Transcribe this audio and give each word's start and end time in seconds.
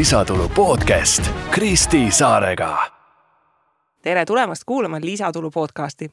lisatulu 0.00 0.48
podcast 0.48 1.30
Kristi 1.50 2.10
Saarega. 2.10 2.78
tere 4.02 4.24
tulemast 4.24 4.62
kuulama 4.66 4.96
Lisatulu 5.02 5.50
podcasti. 5.50 6.10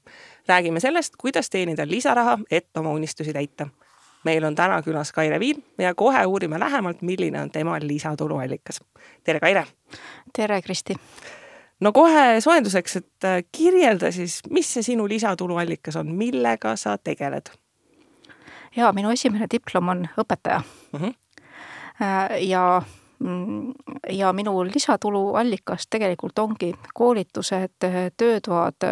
räägime 0.48 0.80
sellest, 0.80 1.14
kuidas 1.18 1.50
teenida 1.50 1.88
lisaraha, 1.88 2.40
et 2.52 2.78
oma 2.78 2.90
unistusi 2.90 3.34
täita. 3.34 3.68
meil 4.24 4.44
on 4.44 4.56
täna 4.56 4.82
külas 4.82 5.12
Kaire 5.12 5.40
Viin 5.40 5.64
ja 5.78 5.96
kohe 5.96 6.26
uurime 6.26 6.60
lähemalt, 6.60 7.02
milline 7.02 7.42
on 7.42 7.52
tema 7.52 7.78
lisatuluallikas. 7.82 8.84
tere, 9.24 9.40
Kaire. 9.40 9.68
tere, 10.38 10.62
Kristi. 10.62 10.96
no 11.80 11.92
kohe 11.92 12.42
soojenduseks, 12.42 12.96
et 12.96 13.24
äh, 13.24 13.44
kirjelda 13.52 14.12
siis, 14.12 14.42
mis 14.50 14.74
see 14.74 14.84
sinu 14.84 15.08
lisatuluallikas 15.08 15.96
on, 15.96 16.16
millega 16.16 16.76
sa 16.76 16.98
tegeled? 16.98 17.50
ja 18.76 18.92
minu 18.92 19.10
esimene 19.10 19.48
diplom 19.52 19.90
on 19.90 20.08
õpetaja 20.18 20.62
uh. 20.94 21.02
-huh. 21.02 21.14
ja 22.40 22.82
Mm, 22.82 22.97
ja 24.10 24.34
minu 24.34 24.64
lisatuluallikas 24.64 25.88
tegelikult 25.90 26.40
ongi 26.40 26.74
koolitused, 26.94 27.88
töötoad, 28.18 28.86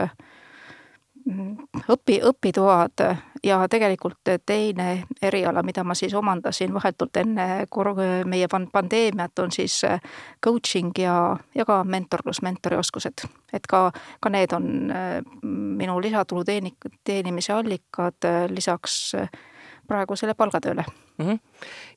õpi, 1.89 2.17
õpitoad 2.23 3.03
ja 3.43 3.59
tegelikult 3.69 4.33
teine 4.45 5.03
eriala, 5.21 5.63
mida 5.63 5.83
ma 5.83 5.93
siis 5.93 6.13
omandasin 6.13 6.73
vahetult 6.73 7.17
enne 7.17 7.65
meie 8.25 8.47
pandeemiat, 8.71 9.39
on 9.39 9.51
siis 9.51 9.81
coaching 10.43 10.91
ja, 10.97 11.37
ja 11.55 11.65
ka 11.65 11.83
mentorlus, 11.83 12.41
mentorioskused. 12.41 13.25
et 13.53 13.67
ka, 13.67 13.91
ka 14.19 14.29
need 14.29 14.53
on 14.53 14.93
minu 15.77 15.99
lisatulu 16.01 16.43
teeni-, 16.43 16.77
teenimise 17.03 17.53
allikad 17.53 18.31
lisaks 18.49 19.15
praegusele 19.87 20.33
palgatööle 20.33 20.85
mm. 21.17 21.25
-hmm. 21.25 21.39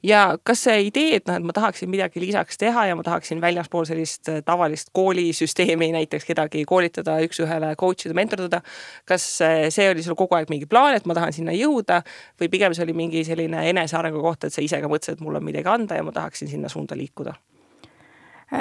ja 0.02 0.38
kas 0.44 0.62
see 0.64 0.80
idee, 0.86 1.16
et 1.16 1.26
noh, 1.26 1.36
et 1.36 1.44
ma 1.44 1.52
tahaksin 1.52 1.90
midagi 1.90 2.20
lisaks 2.20 2.58
teha 2.58 2.86
ja 2.86 2.96
ma 2.96 3.02
tahaksin 3.02 3.40
väljaspool 3.40 3.84
sellist 3.84 4.28
äh, 4.28 4.42
tavalist 4.44 4.90
koolisüsteemi 4.92 5.92
näiteks 5.92 6.24
kedagi 6.24 6.64
koolitada, 6.64 7.18
üks-ühele 7.26 7.74
coach 7.76 8.06
ida, 8.06 8.14
mentordada, 8.14 8.60
kas 9.04 9.26
äh, 9.42 9.68
see 9.74 9.90
oli 9.90 10.02
sul 10.02 10.18
kogu 10.18 10.34
aeg 10.34 10.50
mingi 10.50 10.66
plaan, 10.66 10.94
et 10.94 11.06
ma 11.06 11.14
tahan 11.14 11.32
sinna 11.32 11.52
jõuda 11.52 12.02
või 12.40 12.48
pigem 12.48 12.74
see 12.74 12.84
oli 12.84 12.92
mingi 12.92 13.24
selline 13.24 13.68
enesearengu 13.70 14.22
koht, 14.22 14.44
et 14.44 14.54
sa 14.54 14.62
ise 14.62 14.80
ka 14.80 14.88
mõtlesid, 14.90 15.18
et 15.18 15.24
mul 15.24 15.40
on 15.40 15.44
midagi 15.44 15.68
anda 15.68 15.98
ja 15.98 16.02
ma 16.02 16.12
tahaksin 16.12 16.48
sinna 16.48 16.68
suunda 16.68 16.96
liikuda? 16.96 17.34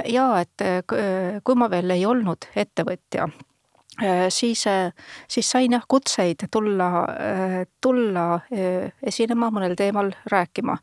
jaa, 0.05 0.41
et 0.41 0.91
kui 1.43 1.55
ma 1.55 1.69
veel 1.71 1.93
ei 1.95 2.01
olnud 2.05 2.49
ettevõtja, 2.55 3.29
Äh, 3.29 3.46
siis, 4.29 4.67
äh, 4.67 4.93
siis 5.27 5.51
sain 5.51 5.71
jah 5.71 5.83
kutseid 5.87 6.47
tulla, 6.51 6.87
äh, 7.03 7.67
tulla 7.81 8.39
esinema 9.03 9.49
mõnel 9.51 9.75
teemal 9.75 10.11
rääkima. 10.31 10.77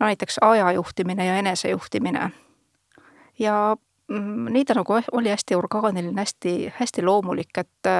no 0.00 0.06
näiteks 0.06 0.38
ajajuhtimine 0.40 1.26
ja 1.26 1.36
enesejuhtimine. 1.36 2.30
ja 3.38 3.76
mm, 4.08 4.52
nii 4.52 4.64
ta 4.64 4.74
nagu 4.74 5.00
oli 5.12 5.28
hästi 5.28 5.54
orgaaniline, 5.54 6.20
hästi, 6.20 6.72
hästi 6.80 7.02
loomulik, 7.02 7.58
et 7.58 7.92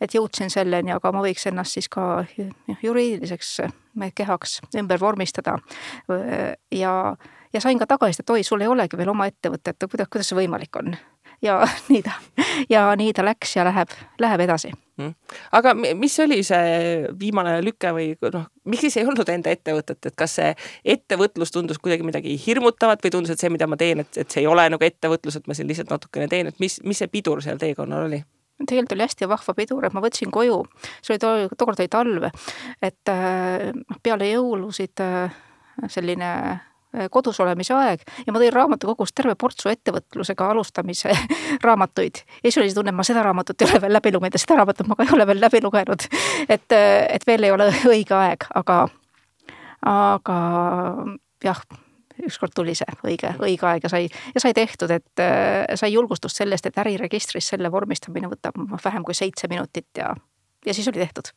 et 0.00 0.14
jõudsin 0.14 0.50
selleni, 0.50 0.92
aga 0.92 1.12
ma 1.12 1.22
võiks 1.22 1.46
ennast 1.46 1.74
siis 1.74 1.88
ka 1.88 2.24
juriidiliseks 2.82 3.60
kehaks 4.14 4.60
ümber 4.78 5.00
vormistada. 5.00 5.58
ja, 6.72 7.16
ja 7.52 7.60
sain 7.60 7.78
ka 7.78 7.86
tagasisidet, 7.86 8.26
et 8.26 8.30
oi, 8.30 8.42
sul 8.42 8.60
ei 8.60 8.68
olegi 8.68 8.96
veel 8.96 9.08
oma 9.08 9.26
ettevõtet, 9.26 9.86
kuidas, 9.90 10.08
kuidas 10.08 10.28
see 10.28 10.38
võimalik 10.38 10.76
on 10.76 10.96
ja 11.42 11.58
nii 11.90 12.02
ta, 12.02 12.16
ja 12.70 12.84
nii 12.96 13.12
ta 13.12 13.24
läks 13.26 13.56
ja 13.56 13.64
läheb, 13.66 13.92
läheb 14.20 14.40
edasi 14.46 14.70
mm.. 14.96 15.14
aga 15.52 15.74
mis 15.74 16.18
oli 16.24 16.40
see 16.46 17.10
viimane 17.20 17.58
lüke 17.64 17.92
või 17.94 18.10
noh, 18.34 18.48
miks 18.68 18.86
siis 18.86 18.98
ei 19.00 19.06
olnud 19.08 19.28
enda 19.32 19.52
ettevõtet, 19.54 20.00
et 20.10 20.16
kas 20.18 20.38
see 20.40 20.54
ettevõtlus 20.96 21.54
tundus 21.54 21.80
kuidagi 21.82 22.06
midagi 22.06 22.38
hirmutavat 22.46 23.04
või 23.04 23.14
tundus, 23.14 23.34
et 23.34 23.44
see, 23.44 23.52
mida 23.54 23.68
ma 23.70 23.78
teen, 23.80 24.04
et, 24.04 24.12
et 24.16 24.30
see 24.30 24.44
ei 24.44 24.50
ole 24.50 24.68
nagu 24.72 24.84
ettevõtlus, 24.84 25.38
et 25.38 25.48
ma 25.48 25.56
siin 25.56 25.70
lihtsalt 25.70 25.94
natukene 25.94 26.28
teen, 26.30 26.50
et 26.50 26.60
mis, 26.62 26.80
mis 26.84 26.98
see 26.98 27.10
pidur 27.12 27.42
seal 27.44 27.60
teekonnal 27.60 28.08
oli? 28.10 28.22
tegelikult 28.58 28.96
oli 28.96 29.04
hästi 29.04 29.26
vahva 29.30 29.52
pidur, 29.54 29.84
et 29.86 29.94
ma 29.94 30.00
võtsin 30.02 30.32
koju, 30.34 30.56
see 30.98 31.14
oli, 31.14 31.46
tookord 31.54 31.78
oli 31.78 31.90
talv, 31.92 32.24
et 32.82 33.12
äh, 33.12 33.68
peale 34.02 34.32
jõulusid 34.32 35.04
äh, 35.04 35.36
selline 35.86 36.32
Äh, 36.58 36.67
kodus 37.10 37.40
olemise 37.40 37.74
aeg 37.76 38.04
ja 38.26 38.32
ma 38.32 38.40
tõin 38.40 38.52
raamatukogust 38.54 39.14
terve 39.16 39.34
portsu 39.38 39.68
ettevõtlusega 39.72 40.50
alustamise 40.54 41.12
raamatuid. 41.66 42.22
ja 42.42 42.46
siis 42.48 42.58
oli 42.62 42.70
see 42.70 42.78
tunne, 42.78 42.94
et 42.94 42.98
ma 42.98 43.06
seda 43.06 43.22
raamatut 43.26 43.62
ei 43.62 43.70
ole 43.70 43.82
veel 43.84 43.98
läbi 43.98 44.12
lugenud 44.14 44.38
ja 44.38 44.42
seda 44.42 44.60
raamatut 44.62 44.88
ma 44.88 44.96
ka 44.96 45.04
ei 45.04 45.12
ole 45.16 45.26
veel 45.28 45.40
läbi 45.40 45.60
lugenud. 45.64 46.06
et, 46.48 46.72
äh, 46.72 47.04
et 47.08 47.26
veel 47.26 47.44
ei 47.44 47.52
ole 47.52 47.68
õige 47.94 48.16
aeg, 48.16 48.48
aga, 48.60 48.78
aga 49.92 50.38
jah, 51.44 51.60
ükskord 52.24 52.54
tuli 52.54 52.74
see 52.78 52.96
õige, 53.04 53.34
õige 53.42 53.68
aeg 53.68 53.84
ja 53.84 53.92
sai, 53.92 54.08
ja 54.34 54.42
sai 54.42 54.54
tehtud, 54.56 54.90
et 54.94 55.22
äh, 55.22 55.68
sai 55.78 55.92
julgustust 55.92 56.40
sellest, 56.40 56.66
et 56.66 56.80
äriregistris 56.80 57.52
selle 57.54 57.72
vormistamine 57.72 58.30
võtab 58.32 58.58
vähem 58.84 59.04
kui 59.04 59.16
seitse 59.16 59.50
minutit 59.50 59.90
ja 60.00 60.14
ja 60.66 60.74
siis 60.74 60.88
oli 60.88 60.98
tehtud. 60.98 61.32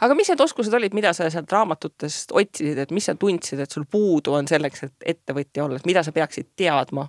aga 0.00 0.14
mis 0.14 0.28
need 0.28 0.40
oskused 0.40 0.74
olid, 0.74 0.94
mida 0.94 1.12
sa 1.12 1.30
sealt 1.30 1.52
raamatutest 1.52 2.32
otsisid, 2.32 2.78
et 2.78 2.90
mis 2.90 3.04
sa 3.06 3.14
tundsid, 3.14 3.60
et 3.60 3.70
sul 3.70 3.84
puudu 3.90 4.34
on 4.34 4.48
selleks, 4.48 4.82
et 4.82 5.12
ettevõtja 5.14 5.64
olla, 5.64 5.76
et 5.76 5.86
mida 5.86 6.02
sa 6.02 6.12
peaksid 6.12 6.54
teadma? 6.56 7.08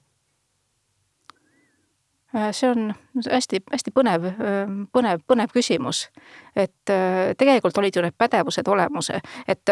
Äh, 2.36 2.52
see 2.52 2.70
on 2.70 2.90
hästi-hästi 3.32 3.94
põnev, 3.96 4.26
äh, 4.28 4.72
põnev, 4.94 5.22
põnev 5.28 5.54
küsimus. 5.54 6.10
et 6.56 6.90
äh, 6.92 7.32
tegelikult 7.38 7.78
olid 7.78 7.96
ju 7.96 8.02
need 8.04 8.16
pädevused 8.18 8.68
olemas, 8.68 9.10
et, 9.48 9.70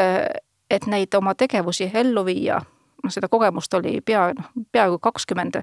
et 0.70 0.86
neid 0.88 1.14
oma 1.14 1.36
tegevusi 1.36 1.92
ellu 1.94 2.26
viia, 2.26 2.62
noh, 3.04 3.12
seda 3.12 3.28
kogemust 3.28 3.74
oli 3.74 4.00
pea, 4.02 4.30
noh, 4.38 4.52
peaaegu 4.72 5.00
kakskümmend, 5.00 5.60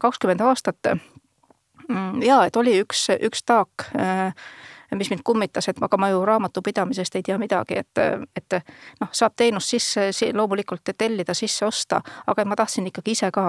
kakskümmend 0.00 0.40
aastat. 0.40 0.94
Mm, 1.88 2.22
ja 2.22 2.44
et 2.46 2.56
oli 2.56 2.78
üks, 2.80 3.08
üks 3.20 3.44
taak 3.44 3.90
mis 4.96 5.10
mind 5.10 5.22
kummitas, 5.24 5.68
et 5.68 5.82
aga 5.82 5.98
ma 5.98 6.08
ju 6.12 6.24
raamatupidamisest 6.24 7.16
ei 7.16 7.22
tea 7.22 7.38
midagi, 7.38 7.78
et, 7.78 8.00
et 8.36 8.58
noh, 9.00 9.10
saab 9.12 9.36
teenust 9.36 9.74
sisse 9.74 10.32
loomulikult 10.34 10.94
tellida, 10.98 11.34
sisse 11.34 11.66
osta, 11.66 12.02
aga 12.26 12.44
ma 12.44 12.56
tahtsin 12.56 12.86
ikkagi 12.90 13.16
ise 13.16 13.30
ka 13.32 13.46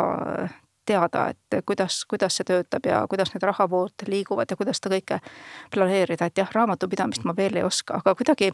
teada, 0.85 1.27
et 1.29 1.65
kuidas, 1.65 2.05
kuidas 2.05 2.37
see 2.37 2.47
töötab 2.47 2.85
ja 2.87 3.05
kuidas 3.09 3.31
need 3.33 3.43
rahavood 3.43 4.05
liiguvad 4.07 4.51
ja 4.51 4.57
kuidas 4.59 4.81
seda 4.81 4.97
kõike 4.97 5.19
planeerida, 5.71 6.27
et 6.27 6.37
jah, 6.37 6.49
raamatupidamist 6.53 7.23
ma 7.27 7.35
veel 7.37 7.61
ei 7.61 7.63
oska, 7.63 8.01
aga 8.03 8.15
kuidagi 8.19 8.51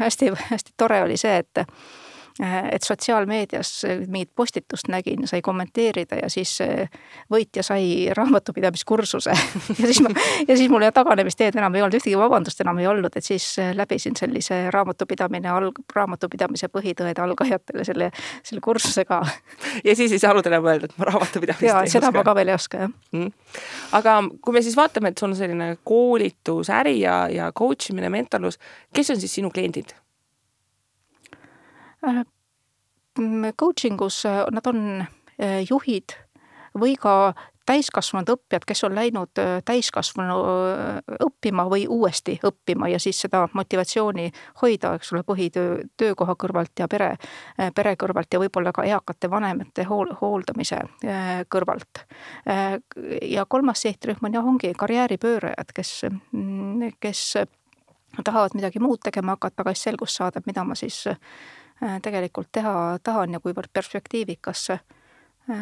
hästi-hästi 0.00 0.74
äh, 0.74 0.76
tore 0.76 1.02
oli 1.06 1.18
see, 1.20 1.36
et 1.44 1.66
et 2.72 2.82
sotsiaalmeedias 2.82 3.70
mingit 4.06 4.30
postitust 4.36 4.90
nägin, 4.92 5.24
sai 5.28 5.42
kommenteerida 5.42 6.18
ja 6.20 6.28
siis 6.30 6.58
äh, 6.60 6.90
võitja 7.32 7.62
sai 7.64 8.10
raamatupidamiskursuse 8.16 9.32
ja 9.80 9.86
siis 9.86 10.02
ma, 10.04 10.12
ja 10.48 10.56
siis 10.56 10.70
mul 10.70 10.84
ja 10.84 10.92
taganemisteed 10.92 11.56
enam 11.56 11.74
ei 11.74 11.84
olnud, 11.86 11.96
ühtegi 11.96 12.18
vabandust 12.20 12.60
enam 12.60 12.78
ei 12.82 12.88
olnud, 12.90 13.16
et 13.16 13.24
siis 13.24 13.48
äh, 13.62 13.72
läbisin 13.76 14.18
sellise 14.20 14.66
raamatupidamine 14.74 15.48
alg-, 15.48 15.80
raamatupidamise 15.96 16.68
põhitõede 16.72 17.24
algajatele 17.24 17.88
selle, 17.88 18.10
selle 18.44 18.64
kursuse 18.64 19.06
ka. 19.08 19.22
ja 19.84 19.96
siis 19.96 20.12
ei 20.12 20.20
saanud 20.20 20.46
enam 20.52 20.68
öelda, 20.68 20.90
et 20.90 21.00
ma 21.00 21.08
raamatupidamist 21.10 21.64
ja, 21.64 21.80
ei 21.80 21.88
oska. 21.88 21.98
seda 21.98 22.12
ma 22.12 22.24
ka 22.26 22.36
veel 22.36 22.52
ei 22.52 22.60
oska, 22.60 22.84
jah 22.84 22.92
mm.. 23.16 23.32
aga 23.96 24.18
kui 24.44 24.58
me 24.58 24.64
siis 24.66 24.76
vaatame, 24.76 25.14
et 25.14 25.24
sul 25.24 25.32
on 25.32 25.38
selline 25.40 25.72
koolitus, 25.88 26.68
äri 26.68 26.98
ja, 27.00 27.22
ja 27.32 27.48
coach 27.56 27.94
imine, 27.94 28.12
mentorlus, 28.12 28.60
kes 28.92 29.16
on 29.16 29.24
siis 29.24 29.40
sinu 29.40 29.48
kliendid? 29.54 29.96
Äh, 32.06 32.24
coaching 33.58 34.00
us 34.02 34.24
äh, 34.26 34.44
nad 34.50 34.66
on 34.66 35.06
äh, 35.40 35.64
juhid 35.70 36.14
või 36.78 36.94
ka 37.00 37.34
täiskasvanud 37.66 38.28
õppijad, 38.30 38.62
kes 38.68 38.84
on 38.86 38.92
läinud 38.94 39.40
täiskasvanu 39.66 40.34
õppima 41.24 41.64
või 41.66 41.88
uuesti 41.90 42.36
õppima 42.46 42.86
ja 42.92 43.00
siis 43.02 43.18
seda 43.24 43.40
motivatsiooni 43.58 44.28
hoida, 44.60 44.92
eks 44.94 45.10
ole, 45.12 45.24
põhitöö, 45.26 45.80
töökoha 45.98 46.36
kõrvalt 46.38 46.78
ja 46.78 46.86
pere, 46.86 47.08
pere 47.74 47.96
kõrvalt 47.98 48.30
ja 48.30 48.38
võib-olla 48.38 48.70
ka 48.76 48.84
eakate 48.86 49.30
vanemate 49.32 49.88
hool, 49.88 50.14
hooldamise 50.20 50.78
kõrvalt. 51.50 52.04
ja 53.34 53.48
kolmas 53.48 53.82
sihtrühm 53.82 54.30
on 54.30 54.38
jah, 54.38 54.46
ongi 54.46 54.70
karjääripöörajad, 54.78 55.74
kes, 55.74 56.04
mm, 56.06 57.00
kes 57.00 57.32
tahavad 58.22 58.54
midagi 58.54 58.78
muud 58.78 59.02
tegema 59.02 59.34
hakata, 59.34 59.64
aga 59.64 59.74
siis 59.74 59.88
selgust 59.90 60.22
saada, 60.22 60.44
mida 60.46 60.62
ma 60.62 60.78
siis 60.78 61.02
tegelikult 62.02 62.48
teha 62.52 62.98
tahan 63.02 63.36
ja 63.36 63.40
kuivõrd 63.40 63.68
perspektiivikas 63.72 64.70
äh, 64.70 64.80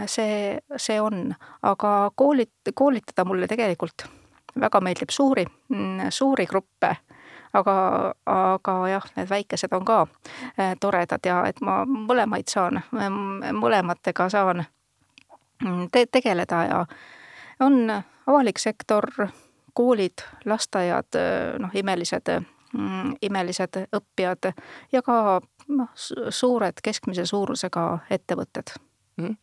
see, 0.07 0.59
see 0.77 1.01
on. 1.01 1.35
aga 1.63 2.11
koolit-, 2.17 2.75
koolitada 2.75 3.25
mulle 3.25 3.49
tegelikult 3.51 4.07
väga 4.61 4.81
meeldib 4.81 5.11
suuri, 5.11 5.45
mm, 5.69 6.11
suuri 6.15 6.47
gruppe, 6.47 6.93
aga, 7.53 7.75
aga 8.27 8.77
jah, 8.89 9.09
need 9.17 9.31
väikesed 9.31 9.73
on 9.75 9.85
ka 9.85 10.01
äh, 10.61 10.77
toredad 10.81 11.27
ja 11.27 11.43
et 11.49 11.61
ma 11.61 11.83
mõlemaid 11.85 12.51
saan, 12.51 12.83
mõlematega 13.59 14.29
saan 14.31 14.65
mm, 15.65 15.89
te 15.93 16.07
tegeleda 16.07 16.65
ja 16.71 16.85
on 17.61 17.91
avalik 18.27 18.59
sektor, 18.59 19.11
koolid, 19.75 20.23
lasteaiad, 20.47 21.19
noh, 21.59 21.75
imelised 21.75 22.31
Mm, 22.75 23.13
imelised 23.23 23.77
õppijad 23.95 24.49
ja 24.93 25.01
ka 25.07 25.41
noh, 25.69 25.89
suured 26.31 26.83
keskmise 26.85 27.27
suurusega 27.27 27.87
ettevõtted 28.11 28.75
mm. 29.21 29.37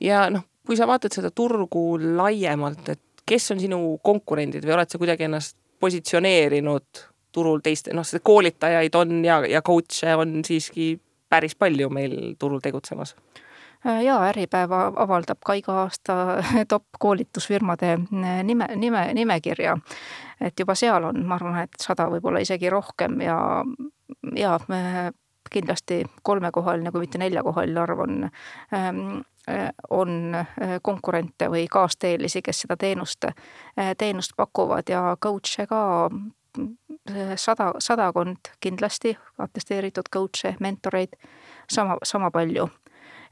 ja 0.00 0.26
noh, 0.32 0.46
kui 0.66 0.78
sa 0.78 0.88
vaatad 0.90 1.14
seda 1.14 1.30
turgu 1.34 1.98
laiemalt, 2.02 2.88
et 2.88 3.24
kes 3.26 3.50
on 3.54 3.62
sinu 3.62 3.80
konkurendid 4.02 4.66
või 4.66 4.76
oled 4.78 4.90
sa 4.90 5.00
kuidagi 5.00 5.28
ennast 5.28 5.56
positsioneerinud 5.82 7.06
turul 7.32 7.62
teiste, 7.64 7.94
noh, 7.96 8.06
seda 8.06 8.22
koolitajaid 8.24 8.94
on 8.98 9.22
ja, 9.24 9.40
ja 9.48 9.62
coach'e 9.64 10.16
on 10.18 10.42
siiski 10.46 10.94
päris 11.32 11.54
palju 11.56 11.88
meil 11.90 12.34
turul 12.38 12.60
tegutsemas 12.60 13.16
Äh, 13.86 14.04
jaa, 14.04 14.28
Äripäev 14.28 14.70
avaldab 14.72 15.40
ka 15.44 15.56
iga 15.58 15.74
aasta 15.82 16.14
top 16.70 16.84
koolitusfirmade 17.02 17.92
äh, 17.92 18.42
nime, 18.46 18.68
nime, 18.76 19.08
nimekirja. 19.14 19.76
et 20.40 20.60
juba 20.60 20.74
seal 20.78 21.04
on, 21.04 21.24
ma 21.26 21.34
arvan, 21.34 21.58
et 21.64 21.82
sada, 21.82 22.06
võib-olla 22.10 22.42
isegi 22.42 22.70
rohkem 22.70 23.20
ja, 23.26 23.36
ja 24.38 24.54
kindlasti 25.52 26.02
kolmekohaline, 26.22 26.90
kui 26.90 27.04
mitte 27.04 27.20
neljakohaline 27.22 27.80
arv 27.80 28.04
on, 28.04 28.28
ähm, 28.74 29.00
äh, 29.48 29.68
on 29.90 30.36
konkurente 30.82 31.50
või 31.50 31.66
kaasteelisi, 31.70 32.42
kes 32.42 32.64
seda 32.64 32.76
teenust, 32.76 33.26
teenust 33.98 34.36
pakuvad 34.36 34.88
ja 34.88 35.16
coach'e 35.22 35.66
ka 35.66 35.82
sada, 37.36 37.72
sadakond 37.78 38.52
kindlasti, 38.60 39.16
atesteeritud 39.38 40.10
coach'e, 40.14 40.54
mentoreid 40.60 41.16
sama, 41.70 41.96
sama 42.02 42.30
palju. 42.30 42.68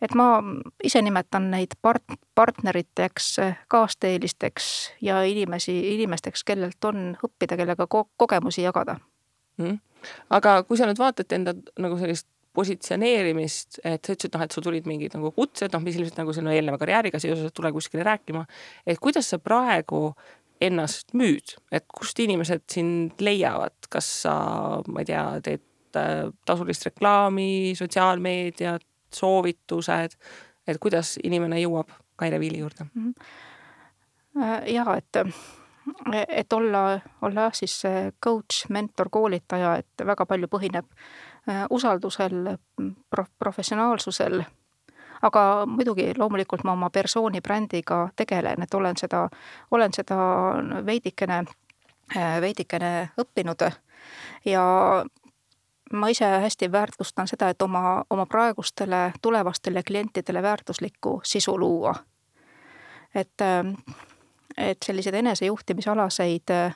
Et 0.02 0.14
ma 0.16 0.40
ise 0.84 1.02
nimetan 1.04 1.50
neid 1.52 1.76
part-, 1.82 2.16
partneriteks, 2.34 3.36
kaasteelisteks 3.68 4.92
ja 5.04 5.20
inimesi, 5.22 5.76
inimesteks, 5.94 6.44
kellelt 6.44 6.84
on 6.88 7.12
õppida, 7.20 7.58
kellega 7.60 7.86
ko-, 7.86 8.08
kogemusi 8.16 8.64
jagada. 8.64 8.96
Mm.. 9.60 9.78
Aga 10.36 10.60
kui 10.68 10.78
sa 10.78 10.88
nüüd 10.88 11.00
vaatad 11.00 11.32
enda 11.36 11.54
nagu 11.78 11.98
sellist 12.00 12.28
positsioneerimist, 12.56 13.78
et 13.86 14.02
sa 14.02 14.14
ütlesid, 14.16 14.34
noh, 14.34 14.42
et 14.42 14.54
sul 14.54 14.64
tulid 14.64 14.88
mingid 14.90 15.14
nagu 15.14 15.30
kutsed, 15.36 15.70
noh, 15.74 15.82
mis 15.84 15.96
ilmselt 15.98 16.18
nagu 16.18 16.34
sinu 16.34 16.50
eelneva 16.50 16.80
karjääriga 16.80 17.20
seoses, 17.22 17.52
tule 17.54 17.70
kuskile 17.74 18.04
rääkima, 18.06 18.42
et 18.86 18.98
kuidas 19.02 19.30
sa 19.30 19.38
praegu 19.38 20.10
ennast 20.60 21.14
müüd, 21.16 21.54
et 21.72 21.86
kust 21.88 22.18
inimesed 22.20 22.66
sind 22.70 23.22
leiavad, 23.22 23.76
kas 23.92 24.08
sa, 24.26 24.34
ma 24.90 25.04
ei 25.04 25.08
tea, 25.08 25.24
teed 25.46 26.00
äh, 26.00 26.26
tasulist 26.48 26.90
reklaami, 26.90 27.72
sotsiaalmeediat, 27.78 28.84
soovitused, 29.14 30.18
et 30.68 30.82
kuidas 30.82 31.16
inimene 31.22 31.62
jõuab 31.62 31.94
Kaire 32.20 32.38
Viili 32.40 32.60
juurde 32.60 32.84
mm? 32.84 33.14
-hmm. 34.36 34.68
ja 34.74 34.84
et, 34.96 35.16
et 36.28 36.52
olla, 36.52 37.00
olla 37.22 37.40
jah, 37.40 37.52
siis 37.54 37.82
coach, 38.24 38.66
mentor, 38.68 39.08
koolitaja, 39.10 39.76
et 39.76 40.06
väga 40.06 40.26
palju 40.26 40.48
põhineb 40.48 40.86
äh, 41.48 41.64
usaldusel, 41.70 42.56
prof-, 43.10 43.32
professionaalsusel, 43.38 44.42
aga 45.22 45.44
muidugi 45.66 46.12
loomulikult 46.18 46.64
ma 46.64 46.72
oma 46.72 46.90
persooni 46.90 47.40
brändiga 47.40 48.08
tegelen, 48.16 48.62
et 48.62 48.74
olen 48.74 48.96
seda, 48.96 49.28
olen 49.70 49.92
seda 49.96 50.18
veidikene, 50.86 51.44
äh, 52.16 52.40
veidikene 52.40 52.92
õppinud 53.20 53.68
ja 54.44 54.64
ma 55.92 56.08
ise 56.08 56.24
hästi 56.24 56.72
väärtustan 56.72 57.28
seda, 57.28 57.48
et 57.48 57.62
oma, 57.62 58.04
oma 58.10 58.26
praegustele 58.26 59.12
tulevastele 59.22 59.82
klientidele 59.82 60.42
väärtuslikku 60.42 61.20
sisu 61.24 61.58
luua. 61.58 61.94
et, 63.14 63.42
et 64.56 64.78
selliseid 64.84 65.14
enesejuhtimisalaseid 65.14 66.50
äh, 66.50 66.74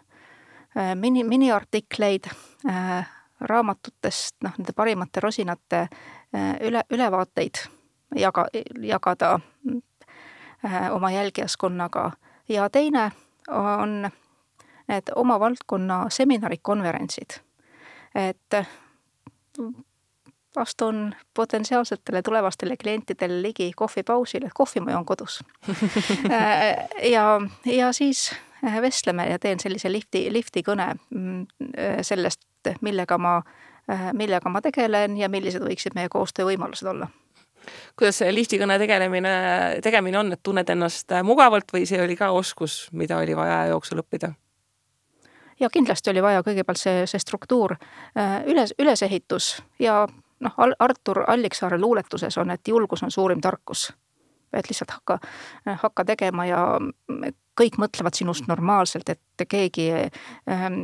mini, 0.95 1.25
miniartikleid 1.25 2.27
äh, 2.69 3.07
raamatutest, 3.41 4.37
noh, 4.45 4.55
nende 4.59 4.73
parimate 4.77 5.21
rosinate 5.21 5.87
äh, 5.87 6.55
üle, 6.61 6.85
ülevaateid 6.91 7.65
jaga, 8.17 8.47
jagada 8.81 9.39
oma 10.95 11.11
jälgijaskonnaga 11.11 12.13
ja 12.49 12.71
teine 12.71 13.11
on 13.51 14.07
need 14.89 15.11
oma 15.17 15.41
valdkonna 15.41 16.07
seminarid, 16.09 16.63
konverentsid. 16.63 17.41
et 18.15 18.57
astun 20.57 21.15
potentsiaalsetele 21.35 22.23
tulevastele 22.23 22.77
klientidele 22.77 23.43
ligi 23.43 23.73
kohvipausil, 23.77 24.47
et 24.47 24.55
kohvi 24.55 24.81
ma 24.81 24.95
joon 24.95 25.07
kodus 25.07 25.41
äh, 26.31 26.89
ja, 27.11 27.41
ja 27.65 27.93
siis 27.93 28.33
äh, 28.65 28.81
vestleme 28.83 29.29
ja 29.31 29.39
teen 29.39 29.61
sellise 29.61 29.93
lifti, 29.93 30.27
lifti 30.33 30.63
kõne 30.67 30.95
mm, 31.11 31.43
äh, 31.79 32.01
sellest, 32.03 32.43
millega 32.81 33.19
ma, 33.21 33.43
millega 34.17 34.49
ma 34.49 34.63
tegelen 34.65 35.19
ja 35.21 35.29
millised 35.29 35.61
võiksid 35.61 35.93
meie 35.95 36.09
koostöövõimalused 36.09 36.89
olla 36.89 37.11
kuidas 37.97 38.23
see 38.23 38.31
liftikõne 38.33 38.79
tegelemine, 38.81 39.35
tegemine 39.85 40.19
on, 40.21 40.33
et 40.33 40.41
tunned 40.43 40.71
ennast 40.73 41.13
mugavalt 41.25 41.69
või 41.73 41.85
see 41.89 42.01
oli 42.01 42.17
ka 42.17 42.31
oskus, 42.33 42.87
mida 42.93 43.19
oli 43.21 43.37
vaja 43.37 43.61
aja 43.61 43.75
jooksul 43.75 44.01
õppida? 44.01 44.33
ja 45.61 45.69
kindlasti 45.71 46.11
oli 46.11 46.23
vaja 46.25 46.43
kõigepealt 46.45 46.81
see, 46.81 47.05
see 47.07 47.21
struktuur, 47.21 47.77
üles, 48.49 48.73
ülesehitus 48.81 49.59
ja 49.79 50.07
noh, 50.41 50.57
Artur 50.79 51.25
Alliksaare 51.27 51.79
luuletuses 51.79 52.39
on, 52.39 52.51
et 52.51 52.69
julgus 52.69 53.03
on 53.03 53.11
suurim 53.11 53.41
tarkus. 53.41 53.93
et 54.55 54.69
lihtsalt 54.71 54.91
hakka, 54.91 55.19
hakka 55.83 56.05
tegema 56.05 56.45
ja 56.47 56.59
kõik 57.59 57.79
mõtlevad 57.79 58.15
sinust 58.15 58.47
normaalselt, 58.47 59.09
et 59.09 59.47
keegi 59.51 59.89
ähm, 59.91 60.77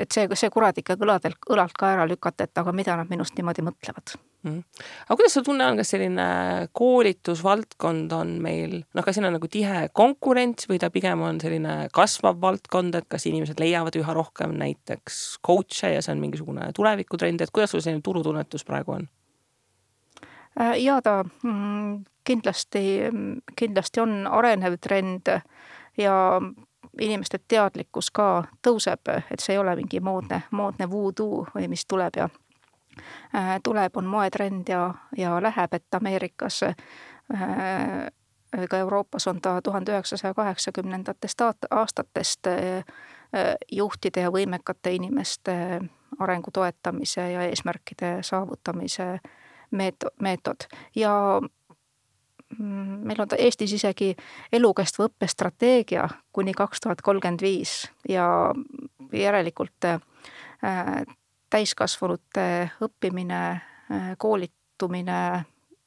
et 0.00 0.12
see, 0.12 0.28
see 0.38 0.52
kurat 0.52 0.78
ikka 0.80 0.96
õladelt, 1.00 1.38
õlalt 1.52 1.76
ka 1.76 1.92
ära 1.96 2.06
lükata, 2.08 2.46
et 2.46 2.62
aga 2.62 2.72
mida 2.76 2.96
nad 2.98 3.10
minust 3.12 3.36
niimoodi 3.36 3.64
mõtlevad 3.66 4.14
mm.. 4.46 4.62
aga 5.06 5.16
kuidas 5.18 5.36
sul 5.36 5.44
tunne 5.46 5.66
on, 5.66 5.80
kas 5.80 5.92
selline 5.94 6.26
koolitusvaldkond 6.76 8.14
on 8.16 8.32
meil, 8.42 8.78
noh, 8.96 9.06
kas 9.06 9.18
siin 9.18 9.28
on 9.28 9.36
nagu 9.36 9.50
tihe 9.52 9.86
konkurents 9.96 10.70
või 10.70 10.80
ta 10.82 10.90
pigem 10.94 11.22
on 11.26 11.40
selline 11.42 11.76
kasvav 11.96 12.40
valdkond, 12.42 12.96
et 12.98 13.08
kas 13.12 13.28
inimesed 13.30 13.60
leiavad 13.62 13.98
üha 14.00 14.16
rohkem 14.16 14.56
näiteks 14.60 15.38
coach'e 15.46 15.94
ja 15.96 16.02
see 16.04 16.14
on 16.16 16.22
mingisugune 16.24 16.70
tulevikutrend, 16.76 17.42
et 17.42 17.54
kuidas 17.54 17.74
sul 17.74 17.84
selline 17.84 18.04
turutunnetus 18.06 18.66
praegu 18.68 18.98
on? 18.98 19.08
Äh, 20.60 20.76
ja 20.84 21.00
ta 21.04 21.20
mm, 21.24 22.04
kindlasti, 22.26 22.84
kindlasti 23.56 24.02
on 24.02 24.22
arenev 24.30 24.78
trend 24.82 25.30
ja 26.00 26.16
inimeste 27.00 27.38
teadlikkus 27.48 28.10
ka 28.10 28.44
tõuseb, 28.62 29.08
et 29.30 29.40
see 29.40 29.54
ei 29.54 29.58
ole 29.58 29.76
mingi 29.76 30.00
moodne, 30.00 30.42
moodne 30.50 30.90
voodoo 30.90 31.46
või 31.54 31.68
mis 31.68 31.86
tuleb 31.86 32.16
ja 32.16 32.28
äh, 33.34 33.56
tuleb, 33.62 33.96
on 33.96 34.06
moetrend 34.06 34.68
ja, 34.68 34.94
ja 35.16 35.36
läheb, 35.42 35.74
et 35.74 35.94
Ameerikas 35.94 36.62
äh, 36.62 36.76
ka 38.70 38.78
Euroopas 38.78 39.26
on 39.26 39.40
ta 39.40 39.62
tuhande 39.62 39.92
üheksasaja 39.92 40.34
kaheksakümnendatest 40.34 41.40
aastatest 41.70 42.46
äh, 42.46 42.84
juhtide 43.72 44.20
ja 44.20 44.30
võimekate 44.32 44.94
inimeste 44.94 45.80
arengu 46.18 46.50
toetamise 46.50 47.30
ja 47.32 47.42
eesmärkide 47.42 48.18
saavutamise 48.22 49.18
meetod, 49.70 50.14
meetod. 50.20 50.68
Ja 50.94 51.40
meil 52.58 53.20
on 53.20 53.34
Eestis 53.38 53.72
isegi 53.76 54.14
elukestva 54.52 55.08
õppe 55.08 55.28
strateegia 55.30 56.08
kuni 56.32 56.54
kaks 56.56 56.80
tuhat 56.80 57.02
kolmkümmend 57.02 57.42
viis 57.42 57.88
ja 58.08 58.26
järelikult 59.12 59.88
äh, 59.88 60.00
täiskasvanute 61.50 62.70
õppimine, 62.82 63.42
äh, 63.90 64.08
koolitumine 64.18 65.20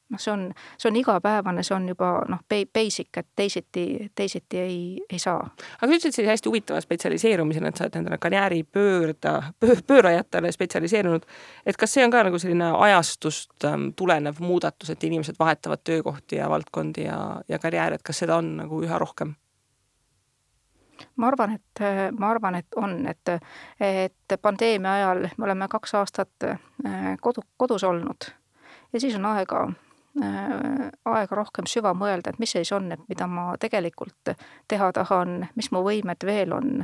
noh, 0.09 0.19
see 0.19 0.31
on, 0.33 0.53
see 0.77 0.89
on 0.89 0.95
igapäevane, 0.99 1.63
see 1.63 1.75
on 1.75 1.87
juba 1.89 2.11
noh, 2.29 2.41
basic, 2.73 3.09
et 3.17 3.27
teisiti, 3.35 4.11
teisiti 4.15 4.59
ei, 4.59 4.77
ei 5.09 5.19
saa. 5.19 5.39
aga 5.39 5.87
sa 5.87 5.97
ütlesid 5.97 6.15
sellise 6.15 6.33
hästi 6.33 6.49
huvitava 6.49 6.81
spetsialiseerumisena, 6.83 7.69
et 7.69 7.79
sa 7.79 7.85
oled 7.85 7.99
endale 8.01 8.17
karjääripöörda, 8.21 9.35
pöörajatele 9.87 10.51
spetsialiseerunud. 10.51 11.27
et 11.65 11.77
kas 11.77 11.93
see 11.93 12.05
on 12.05 12.13
ka 12.13 12.23
nagu 12.27 12.39
selline 12.39 12.71
ajastust 12.87 13.65
ähm, 13.65 13.91
tulenev 13.95 14.41
muudatus, 14.43 14.89
et 14.89 15.03
inimesed 15.03 15.37
vahetavad 15.39 15.83
töökohti 15.83 16.41
ja 16.41 16.49
valdkondi 16.49 17.05
ja, 17.05 17.19
ja 17.47 17.59
karjääre, 17.59 17.99
et 17.99 18.03
kas 18.03 18.25
seda 18.25 18.39
on 18.41 18.55
nagu 18.63 18.81
üha 18.83 18.99
rohkem? 18.99 19.35
ma 21.15 21.27
arvan, 21.27 21.53
et, 21.55 21.81
ma 22.19 22.29
arvan, 22.33 22.55
et 22.59 22.75
on, 22.75 22.95
et, 23.07 23.31
et 23.79 24.41
pandeemia 24.41 24.93
ajal 24.97 25.29
me 25.37 25.47
oleme 25.47 25.67
kaks 25.71 25.95
aastat 25.95 26.49
äh, 26.49 27.15
kodu, 27.21 27.45
kodus 27.57 27.83
olnud 27.83 28.31
ja 28.93 28.99
siis 28.99 29.15
on 29.15 29.25
aega 29.25 29.69
aega 30.19 31.35
rohkem 31.35 31.67
süva 31.69 31.93
mõelda, 31.97 32.33
et 32.33 32.39
mis 32.39 32.51
siis 32.51 32.71
on, 32.75 32.91
et 32.91 33.01
mida 33.09 33.27
ma 33.27 33.53
tegelikult 33.59 34.33
teha 34.67 34.91
tahan, 34.95 35.47
mis 35.55 35.71
mu 35.71 35.83
võimed 35.85 36.25
veel 36.25 36.53
on 36.55 36.83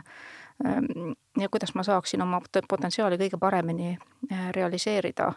ähm, 0.65 1.13
ja 1.39 1.49
kuidas 1.49 1.75
ma 1.75 1.83
saaksin 1.83 2.23
oma 2.25 2.41
potentsiaali 2.69 3.19
kõige 3.21 3.39
paremini 3.41 3.95
äh, 3.95 4.49
realiseerida. 4.55 5.33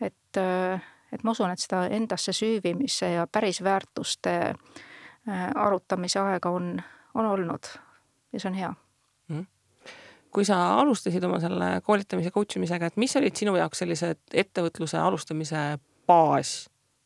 et, 0.00 0.36
äh, 0.36 0.82
et 1.12 1.24
ma 1.24 1.30
usun, 1.30 1.50
et 1.50 1.58
seda 1.58 1.86
endasse 1.86 2.32
süüvimise 2.32 3.14
ja 3.16 3.26
päris 3.26 3.62
väärtuste 3.64 4.54
arutamise 5.54 6.18
aega 6.18 6.50
on, 6.50 6.82
on 7.14 7.26
olnud 7.26 7.68
ja 8.32 8.40
see 8.40 8.48
on 8.50 8.58
hea. 8.58 8.74
Mm 9.28 9.46
kui 10.32 10.46
sa 10.48 10.78
alustasid 10.80 11.24
oma 11.28 11.36
selle 11.42 11.66
koolitamise 11.84 12.30
coach 12.32 12.56
imisega, 12.56 12.88
et 12.88 12.96
mis 12.96 13.12
olid 13.20 13.36
sinu 13.36 13.52
jaoks 13.58 13.82
sellised 13.82 14.32
ettevõtluse 14.32 14.96
alustamise 14.96 15.60
baas 16.08 16.54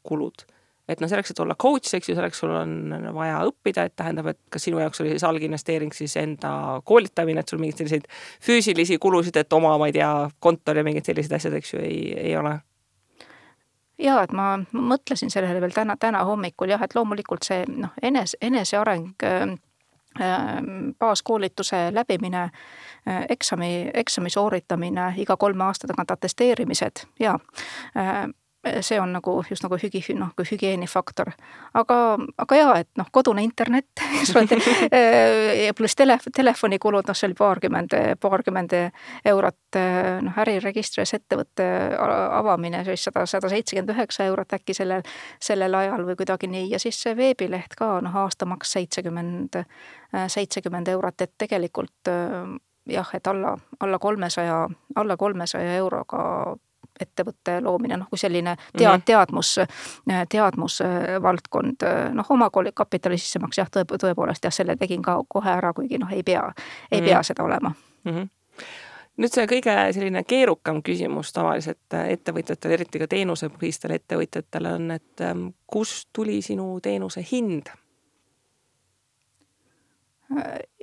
kulud. 0.06 0.46
et 0.88 1.00
noh, 1.02 1.10
selleks, 1.10 1.32
et 1.32 1.40
olla 1.42 1.56
coach, 1.58 1.96
eks 1.98 2.08
ju, 2.08 2.14
selleks 2.14 2.38
sul 2.38 2.52
on 2.54 2.94
vaja 3.14 3.40
õppida, 3.48 3.88
et 3.88 3.96
tähendab, 3.98 4.28
et 4.30 4.38
kas 4.54 4.68
sinu 4.68 4.78
jaoks 4.78 5.02
oli 5.02 5.10
siis 5.16 5.24
alginvesteering 5.26 5.90
siis 5.94 6.14
enda 6.20 6.52
koolitamine, 6.86 7.42
et 7.42 7.50
sul 7.50 7.58
mingeid 7.58 7.82
selliseid 7.82 8.06
füüsilisi 8.46 9.00
kulusid, 9.02 9.36
et 9.42 9.58
oma, 9.58 9.74
ma 9.82 9.90
ei 9.90 9.96
tea, 9.98 10.12
kontor 10.38 10.78
ja 10.78 10.86
mingid 10.86 11.10
sellised 11.10 11.34
asjad, 11.34 11.58
eks 11.58 11.74
ju, 11.74 11.82
ei, 11.82 11.98
ei 12.28 12.36
ole 12.38 12.54
ja 13.98 14.20
et 14.22 14.32
ma 14.36 14.54
mõtlesin 14.72 15.30
sellele 15.32 15.60
veel 15.60 15.74
täna, 15.74 15.96
täna 16.00 16.24
hommikul 16.28 16.70
jah, 16.72 16.82
et 16.82 16.94
loomulikult 16.94 17.46
see 17.46 17.64
noh, 17.68 17.94
enes, 18.02 18.36
eneseareng 18.44 19.24
äh, 19.26 19.56
baaskoolituse 20.98 21.88
läbimine, 21.94 22.42
äh, 23.08 23.24
eksami, 23.28 23.90
eksami 23.94 24.30
sooritamine, 24.30 25.12
iga 25.22 25.36
kolme 25.36 25.64
aasta 25.64 25.88
tagant 25.90 26.10
atesteerimised 26.16 27.06
ja 27.20 27.38
äh, 27.96 28.26
see 28.80 29.00
on 29.00 29.12
nagu 29.12 29.36
just 29.50 29.64
nagu 29.64 29.78
hügi-, 29.80 30.14
noh, 30.18 30.32
kui 30.36 30.46
hügieenifaktor. 30.48 31.30
aga, 31.74 31.96
aga 32.38 32.58
jaa, 32.58 32.74
et 32.82 32.88
noh, 32.98 33.08
kodune 33.12 33.44
internet, 33.44 33.88
eks 34.20 34.34
ole, 34.36 34.58
äh, 34.90 35.72
pluss 35.76 35.96
tele, 35.98 36.18
telefonikulud, 36.34 37.06
noh, 37.06 37.16
see 37.16 37.28
oli 37.30 37.38
paarkümmend, 37.38 37.96
paarkümmend 38.20 38.76
eurot, 39.24 39.80
noh, 40.26 40.40
äriregistris 40.44 41.14
ettevõtte 41.16 41.66
avamine, 41.98 42.84
siis 42.86 43.06
sada, 43.08 43.26
sada 43.30 43.50
seitsekümmend 43.52 43.94
üheksa 43.96 44.28
eurot 44.30 44.56
äkki 44.58 44.76
sellel, 44.76 45.06
sellel 45.42 45.74
ajal 45.80 46.06
või 46.08 46.18
kuidagi 46.18 46.50
nii 46.50 46.70
ja 46.74 46.82
siis 46.82 47.00
see 47.02 47.16
veebileht 47.16 47.76
ka, 47.78 47.96
noh, 48.04 48.22
aastamaks 48.26 48.76
seitsekümmend, 48.78 49.60
seitsekümmend 50.32 50.88
eurot, 50.94 51.20
et 51.22 51.34
tegelikult 51.38 52.14
jah, 52.86 53.08
et 53.14 53.26
alla, 53.26 53.56
alla 53.80 53.98
kolmesaja, 53.98 54.68
alla 54.94 55.16
kolmesaja 55.16 55.74
euroga 55.76 56.56
ettevõtte 57.00 57.60
loomine, 57.60 57.96
noh 58.00 58.08
kui 58.10 58.18
selline 58.18 58.56
tea-, 58.76 58.90
mhm. 58.92 59.04
teadmus, 59.06 59.54
teadmusvaldkond, 60.28 61.86
noh 62.16 62.32
oma 62.34 62.50
kapitali 62.74 63.18
sissemaks 63.18 63.58
jah, 63.58 63.70
tõe, 63.72 63.86
tõepoolest 63.86 64.44
jah, 64.44 64.54
selle 64.54 64.76
tegin 64.76 65.02
ka 65.02 65.18
kohe 65.28 65.52
ära, 65.58 65.72
kuigi 65.76 66.00
noh, 66.02 66.12
ei 66.12 66.22
pea, 66.26 66.48
ei 66.90 67.02
pea 67.02 67.18
mhm. 67.20 67.30
seda 67.32 67.44
olema 67.44 67.72
mm. 68.04 68.12
-hmm 68.12 68.28
nüüd 69.16 69.32
see 69.32 69.46
kõige 69.48 69.74
selline 69.96 70.22
keerukam 70.28 70.82
küsimus 70.84 71.32
tavaliselt 71.32 71.96
ettevõtjatele, 71.96 72.76
eriti 72.76 73.00
ka 73.00 73.08
teenusepõhistele 73.08 73.96
ettevõtjatele 74.00 74.72
on, 74.76 74.90
et 74.96 75.24
ähm, 75.24 75.46
kust 75.66 76.10
tuli 76.12 76.42
sinu 76.44 76.68
teenuse 76.84 77.24
hind? 77.30 77.70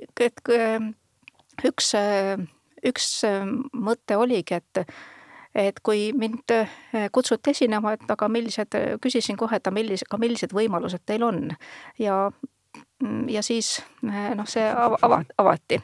et 0.08 0.40
üks, 1.68 1.90
üks 2.90 3.08
mõte 3.76 4.16
oligi, 4.16 4.56
et 4.56 4.80
et 5.54 5.80
kui 5.82 6.12
mind 6.12 6.50
äh, 6.50 6.68
kutsuti 7.12 7.50
esinema, 7.50 7.94
et 7.94 8.10
aga 8.10 8.28
millised, 8.28 8.76
küsisin 9.02 9.38
kohe, 9.38 9.56
et 9.56 9.70
millised, 9.72 10.08
aga 10.10 10.18
millised 10.20 10.54
võimalused 10.54 11.04
teil 11.06 11.22
on 11.22 11.48
ja, 11.98 12.18
mm, 13.02 13.28
ja 13.30 13.42
siis 13.42 13.78
äh, 14.06 14.32
noh, 14.34 14.48
see 14.50 14.66
ava, 14.66 15.22
avati. 15.38 15.80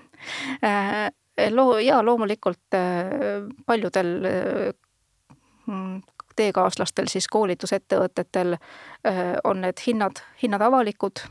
Äh, 0.66 1.08
loo-, 1.50 1.80
ja 1.82 2.02
loomulikult 2.04 2.78
paljudel 3.66 4.10
mm, 5.66 6.00
teekaaslastel 6.36 7.08
siis 7.10 7.28
koolitusettevõtetel 7.28 8.56
on 9.44 9.60
need 9.64 9.80
hinnad, 9.86 10.20
hinnad 10.42 10.62
avalikud 10.64 11.22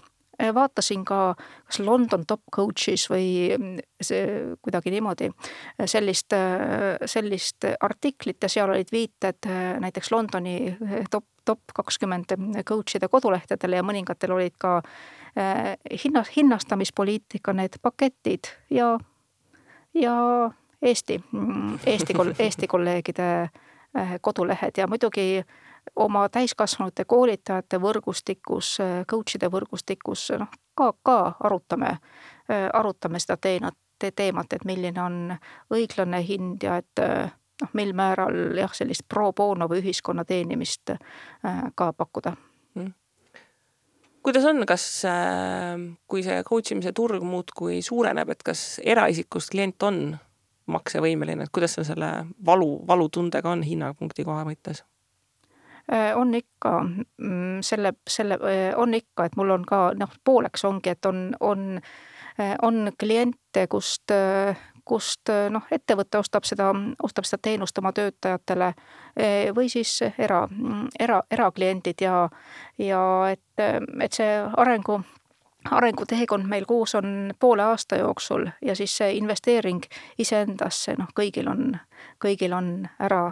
vaatasin 0.53 1.05
ka 1.05 1.36
kas 1.65 1.79
London 1.79 2.25
Top 2.27 2.41
Coaches 2.55 3.08
või 3.12 3.50
mm, 3.58 3.79
see 4.01 4.55
kuidagi 4.62 4.93
niimoodi 4.93 5.29
äh, 5.29 5.86
sellist, 5.86 6.34
äh, 6.34 6.98
sellist 7.05 7.67
artiklit 7.79 8.43
ja 8.43 8.50
seal 8.50 8.72
olid 8.72 8.91
viited 8.91 9.50
näiteks 9.79 10.12
Londoni 10.12 10.75
top, 11.12 11.25
top 11.46 11.75
kakskümmend 11.75 12.36
coach'ide 12.67 13.10
kodulehtedele 13.12 13.79
ja 13.81 13.86
mõningatel 13.86 14.36
olid 14.36 14.55
ka 14.58 14.79
hinna, 16.03 16.24
hinnastamispoliitika 16.36 17.53
need 17.53 17.77
paketid 17.81 18.50
ja, 18.74 18.96
ja 19.93 20.15
Eesti, 20.81 21.19
mm, 21.31 21.79
Eesti, 21.86 22.13
Eesti 22.39 22.67
kolleegide 22.67 23.50
kodulehed 24.22 24.77
ja 24.77 24.88
muidugi 24.88 25.43
oma 25.96 26.27
täiskasvanute 26.29 27.05
koolitajate 27.05 27.79
võrgustikus, 27.81 28.77
coach'ide 29.10 29.50
võrgustikus 29.51 30.29
noh, 30.39 30.51
ka, 30.75 30.93
ka 31.03 31.19
arutame, 31.43 31.98
arutame 32.74 33.19
seda 33.19 33.38
teenat, 33.38 33.77
teemat, 34.15 34.53
et 34.53 34.65
milline 34.65 35.01
on 35.03 35.19
õiglane 35.74 36.22
hind 36.25 36.63
ja 36.63 36.79
et 36.84 37.03
noh, 37.62 37.74
mil 37.74 37.93
määral 37.98 38.58
jah, 38.58 38.72
sellist 38.75 39.08
pro 39.08 39.31
bono 39.34 39.67
või 39.67 39.84
ühiskonna 39.84 40.25
teenimist 40.25 40.96
ka 41.75 41.91
pakkuda 41.93 42.36
mm 42.75 42.96
kuidas 44.24 44.46
on, 44.46 44.65
kas 44.67 44.84
kui 46.12 46.24
see 46.25 46.41
coach 46.48 46.74
imise 46.75 46.91
turg 46.93 47.24
muudkui 47.25 47.79
suureneb, 47.86 48.29
et 48.34 48.43
kas 48.46 48.81
eraisikust 48.84 49.53
klient 49.53 49.88
on 49.88 50.01
maksevõimeline, 50.69 51.48
et 51.48 51.53
kuidas 51.53 51.75
seal 51.77 51.88
selle 51.88 52.12
valu, 52.46 52.72
valutundega 52.88 53.51
on 53.55 53.63
hinnapunkti 53.65 54.25
koha 54.27 54.46
mõttes? 54.48 54.84
Äh, 55.93 56.17
on 56.17 56.36
ikka 56.36 56.84
mm, 57.17 57.58
selle, 57.62 57.93
selle, 58.10 58.34
äh, 58.34 58.79
on 58.79 58.93
ikka, 58.93 59.25
et 59.25 59.36
mul 59.36 59.50
on 59.50 59.63
ka 59.65 59.91
noh, 59.98 60.12
pooleks 60.24 60.65
ongi, 60.65 60.89
et 60.89 61.05
on, 61.05 61.31
on, 61.39 61.81
äh, 62.39 62.53
on 62.62 62.91
kliente, 63.00 63.65
kust, 63.69 64.13
kust 64.86 65.34
noh, 65.50 65.65
ettevõte 65.72 66.22
ostab 66.22 66.46
seda, 66.46 66.69
ostab 67.03 67.25
seda 67.25 67.41
teenust 67.41 67.77
oma 67.77 67.93
töötajatele 67.93 68.74
või 69.55 69.69
siis 69.69 69.96
era, 70.17 70.43
era, 71.00 71.24
erakliendid 71.31 72.01
ja, 72.01 72.29
ja 72.77 73.01
et, 73.31 73.62
et 74.01 74.13
see 74.13 74.31
arengu 74.58 75.01
arenguteekond 75.69 76.48
meil 76.50 76.65
koos 76.65 76.96
on 76.96 77.34
poole 77.39 77.65
aasta 77.65 77.98
jooksul 78.00 78.48
ja 78.65 78.75
siis 78.75 78.98
see 78.98 79.13
investeering 79.17 79.86
iseendasse, 80.17 80.96
noh, 80.98 81.10
kõigil 81.17 81.50
on, 81.50 81.79
kõigil 82.22 82.53
on 82.53 82.75
ära 83.00 83.31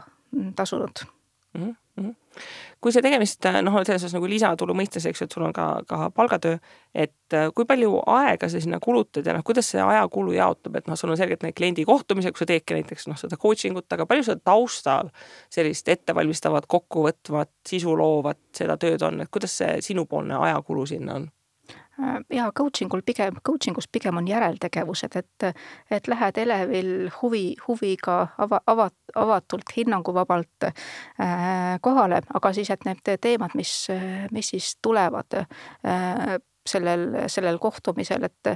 tasunud 0.55 1.05
mm. 1.05 1.61
-hmm 1.63 1.75
kui 2.81 2.93
see 2.93 3.01
tegemist 3.01 3.45
noh, 3.65 3.79
selles 3.81 4.03
suhtes 4.03 4.15
nagu 4.15 4.29
lisatulu 4.29 4.75
mõistes, 4.77 5.05
eks 5.09 5.21
ju, 5.21 5.27
et 5.27 5.33
sul 5.33 5.45
on 5.47 5.53
ka, 5.55 5.65
ka 5.89 6.09
palgatöö, 6.13 6.59
et 6.93 7.35
äh, 7.35 7.47
kui 7.55 7.65
palju 7.69 8.01
aega 8.13 8.49
sa 8.49 8.61
sinna 8.61 8.79
kulutad 8.83 9.25
ja 9.25 9.33
noh, 9.35 9.45
kuidas 9.47 9.71
see 9.73 9.81
ajakulu 9.81 10.35
jaotub, 10.37 10.77
et 10.77 10.89
noh, 10.89 10.99
sul 10.99 11.13
on 11.13 11.19
selgelt 11.19 11.45
need 11.45 11.57
kliendi 11.57 11.87
kohtumised, 11.89 12.35
kus 12.35 12.45
sa 12.45 12.49
teedki 12.51 12.77
näiteks 12.77 13.09
noh, 13.09 13.17
seda 13.19 13.39
coaching 13.41 13.79
ut, 13.79 13.87
aga 13.93 14.05
palju 14.09 14.27
seda 14.29 14.43
taustal 14.51 15.09
sellist 15.53 15.89
ettevalmistavat, 15.89 16.69
kokkuvõtvat, 16.69 17.53
sisu 17.67 17.97
loovat 17.97 18.41
seda 18.57 18.77
tööd 18.81 19.01
on, 19.07 19.23
et 19.25 19.33
kuidas 19.33 19.57
see 19.63 19.81
sinupoolne 19.89 20.37
ajakulu 20.49 20.85
sinna 20.93 21.17
on? 21.21 21.31
Äh, 22.03 22.37
ja 22.37 22.51
coaching 22.51 22.93
ul 22.93 23.01
pigem, 23.05 23.39
coaching 23.45 23.77
us 23.77 23.87
pigem 23.91 24.17
on 24.17 24.27
järeltegevused, 24.27 25.15
et, 25.17 25.45
et 25.91 26.07
lähed 26.07 26.37
elevil 26.37 26.91
huvi, 27.21 27.55
huviga 27.67 28.19
ava, 28.37 28.59
ava, 28.67 28.89
avatult, 29.15 29.73
hinnanguvabalt 29.77 30.67
äh, 30.67 31.79
kohale, 31.81 32.21
aga 32.33 32.53
siis, 32.53 32.69
et 32.69 32.85
need 32.85 33.01
teemad, 33.21 33.55
mis, 33.57 33.73
mis 34.31 34.53
siis 34.53 34.75
tulevad 34.81 35.39
äh, 35.41 36.37
sellel, 36.67 37.07
sellel 37.31 37.57
kohtumisel, 37.61 38.23
et, 38.27 38.51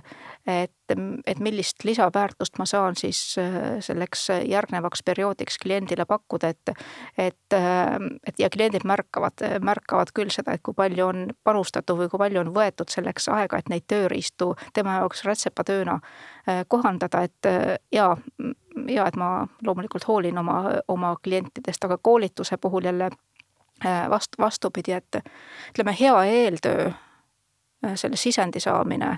et, 0.47 0.93
et 1.25 1.39
millist 1.39 1.85
lisaväärtust 1.87 2.59
ma 2.59 2.65
saan 2.69 2.95
siis 2.99 3.19
äh, 3.39 3.79
selleks 3.79 4.27
järgnevaks 4.47 5.03
perioodiks 5.05 5.57
kliendile 5.61 6.05
pakkuda, 6.05 6.51
et, 6.51 6.73
et, 7.17 7.55
äh, 7.57 7.95
et 8.27 8.39
ja 8.39 8.49
kliendid 8.53 8.85
märkavad, 8.87 9.45
märkavad 9.63 10.13
küll 10.15 10.31
seda, 10.33 10.55
et 10.55 10.63
kui 10.65 10.77
palju 10.77 11.07
on 11.07 11.25
panustatud 11.43 11.99
või 12.03 12.11
kui 12.11 12.21
palju 12.21 12.43
on 12.43 12.53
võetud 12.55 12.91
selleks 12.91 13.29
aega, 13.31 13.59
et 13.61 13.71
neid 13.71 13.87
tööriistu 13.91 14.53
tema 14.73 14.99
jaoks 15.01 15.25
rätsepatööna 15.27 15.99
äh, 16.01 16.63
kohandada, 16.67 17.25
et 17.27 17.51
ja, 17.91 18.11
ja 18.87 19.05
et 19.07 19.17
ma 19.19 19.31
loomulikult 19.65 20.07
hoolin 20.07 20.37
oma, 20.37 20.63
oma 20.87 21.15
klientidest, 21.23 21.85
aga 21.85 21.97
koolituse 21.97 22.57
puhul 22.57 22.85
jälle 22.89 23.09
vastu, 24.09 24.37
vastupidi, 24.39 24.91
et 24.91 25.15
ütleme, 25.71 25.95
hea 25.99 26.23
eeltöö 26.23 26.91
selle 27.95 28.15
sisendi 28.15 28.59
saamine 28.59 29.17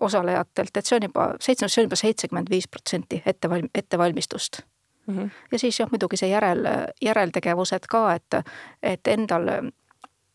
osalejatelt, 0.00 0.76
et 0.76 0.86
see 0.86 0.96
on 0.96 1.02
juba 1.02 1.26
seitse, 1.40 1.68
see 1.68 1.82
on 1.82 1.86
juba 1.86 1.96
seitsekümmend 1.96 2.50
viis 2.50 2.68
protsenti 2.68 3.22
ettevalm-, 3.26 3.70
ettevalmistust 3.74 4.60
mm. 5.06 5.18
-hmm. 5.18 5.30
ja 5.52 5.58
siis 5.58 5.80
jah, 5.80 5.90
muidugi 5.90 6.16
see 6.16 6.28
järel, 6.28 6.66
järeltegevused 7.02 7.86
ka, 7.88 8.12
et, 8.14 8.44
et 8.82 9.06
endal 9.06 9.48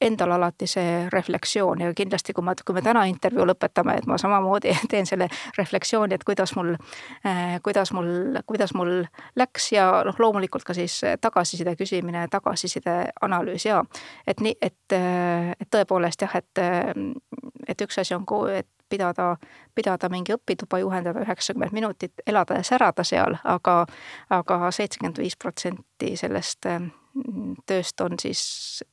endal 0.02 0.32
alati 0.32 0.68
see 0.68 1.10
reflektsioon 1.12 1.82
ja 1.84 1.94
kindlasti, 1.96 2.34
kui 2.34 2.44
ma, 2.46 2.54
kui 2.66 2.76
me 2.76 2.84
täna 2.86 3.04
intervjuu 3.10 3.46
lõpetame, 3.50 3.98
et 4.00 4.08
ma 4.08 4.18
samamoodi 4.22 4.74
teen 4.92 5.08
selle 5.10 5.28
reflektsiooni, 5.58 6.16
et 6.16 6.24
kuidas 6.28 6.56
mul 6.56 6.74
eh,, 6.76 7.60
kuidas 7.64 7.94
mul, 7.96 8.40
kuidas 8.48 8.74
mul 8.78 9.04
läks 9.40 9.72
ja 9.76 9.90
noh, 10.08 10.20
loomulikult 10.20 10.64
ka 10.68 10.76
siis 10.78 11.02
tagasiside 11.22 11.76
küsimine, 11.80 12.28
tagasiside 12.32 12.98
analüüs 13.22 13.68
ja 13.68 13.84
et 14.28 14.44
nii, 14.44 14.56
et, 14.62 14.98
et 15.00 15.72
tõepoolest 15.72 16.28
jah, 16.28 16.36
et, 16.40 16.64
et 17.68 17.88
üks 17.88 18.00
asi 18.00 18.16
on, 18.16 18.28
et 18.54 18.68
pidada, 18.90 19.36
pidada 19.76 20.10
mingi 20.10 20.34
õpituba, 20.34 20.80
juhendada 20.82 21.22
üheksakümmend 21.26 21.76
minutit, 21.76 22.14
elada 22.28 22.60
ja 22.60 22.66
särada 22.66 23.06
seal 23.06 23.38
aga, 23.44 23.84
aga, 24.30 24.42
aga 24.56 24.72
seitsekümmend 24.74 25.22
viis 25.22 25.38
protsenti 25.38 26.16
sellest 26.20 26.66
tööst 27.70 28.02
on 28.02 28.18
siis 28.20 28.42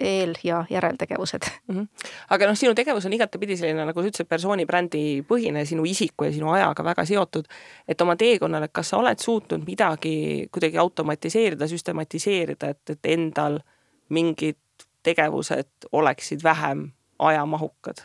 eel- 0.01 0.39
ja 0.45 0.65
järeltegevused 0.71 1.43
mm. 1.69 1.77
-hmm. 1.77 2.11
aga 2.31 2.47
noh, 2.47 2.57
sinu 2.57 2.75
tegevus 2.75 3.07
on 3.07 3.13
igatepidi 3.13 3.57
selline, 3.57 3.85
nagu 3.85 4.03
sa 4.03 4.09
ütlesid, 4.09 4.29
persoonibrändi 4.29 5.25
põhine, 5.29 5.65
sinu 5.65 5.85
isiku 5.85 6.25
ja 6.25 6.33
sinu 6.33 6.51
ajaga 6.53 6.85
väga 6.85 7.05
seotud. 7.05 7.45
et 7.89 8.01
oma 8.01 8.17
teekonnal, 8.17 8.63
et 8.63 8.73
kas 8.73 8.89
sa 8.89 8.99
oled 8.99 9.19
suutnud 9.19 9.67
midagi 9.67 10.49
kuidagi 10.53 10.79
automatiseerida, 10.79 11.69
süstematiseerida, 11.69 12.69
et, 12.69 12.91
et 12.91 13.07
endal 13.07 13.61
mingid 14.09 14.59
tegevused 15.03 15.89
oleksid 15.93 16.43
vähem 16.43 16.91
ajamahukad? 17.19 17.97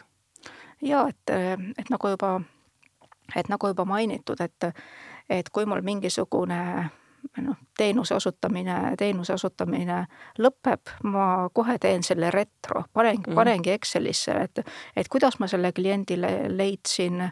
ja 0.81 1.07
et, 1.07 1.29
et 1.77 1.89
nagu 1.89 2.07
juba, 2.07 2.41
et 3.35 3.49
nagu 3.49 3.67
juba 3.67 3.85
mainitud, 3.85 4.41
et, 4.41 4.73
et 5.29 5.49
kui 5.49 5.65
mul 5.65 5.81
mingisugune 5.81 6.89
noh, 7.41 7.57
teenuse 7.77 8.15
osutamine, 8.15 8.95
teenuse 8.97 9.33
osutamine 9.33 10.05
lõpeb, 10.39 10.93
ma 11.03 11.49
kohe 11.53 11.77
teen 11.81 12.03
selle 12.03 12.31
retro, 12.31 12.83
panen 12.93 13.17
mm, 13.17 13.23
-hmm. 13.27 13.35
panengi 13.35 13.71
Excelisse, 13.71 14.31
et, 14.31 14.65
et 14.95 15.07
kuidas 15.07 15.39
ma 15.39 15.47
selle 15.47 15.71
kliendile 15.71 16.31
leidsin, 16.49 17.23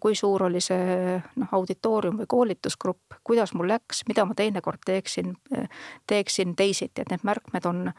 kui 0.00 0.14
suur 0.14 0.42
oli 0.42 0.60
see 0.64 1.18
noh, 1.36 1.48
auditoorium 1.52 2.16
või 2.22 2.26
koolitusgrupp, 2.28 3.18
kuidas 3.24 3.52
mul 3.54 3.68
läks, 3.68 4.06
mida 4.08 4.24
ma 4.24 4.34
teinekord 4.34 4.80
teeksin, 4.86 5.34
teeksin 6.06 6.56
teisiti, 6.56 7.02
et 7.02 7.12
need 7.12 7.24
märkmed 7.28 7.68
on, 7.68 7.92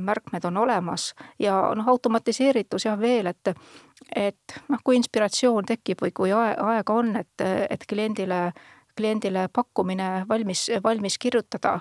märkmed 0.00 0.44
on 0.48 0.56
olemas 0.56 1.14
ja 1.38 1.58
noh, 1.76 1.88
automatiseeritus 1.88 2.88
jah 2.88 2.98
veel, 3.00 3.26
et 3.26 3.52
et 4.16 4.60
noh, 4.68 4.80
kui 4.84 4.96
inspiratsioon 4.96 5.66
tekib 5.68 6.00
või 6.00 6.12
kui 6.16 6.32
aega 6.32 6.94
on, 6.94 7.16
et, 7.20 7.44
et 7.70 7.84
kliendile 7.88 8.52
kliendile 9.00 9.48
pakkumine 9.52 10.26
valmis, 10.28 10.70
valmis 10.84 11.18
kirjutada. 11.18 11.80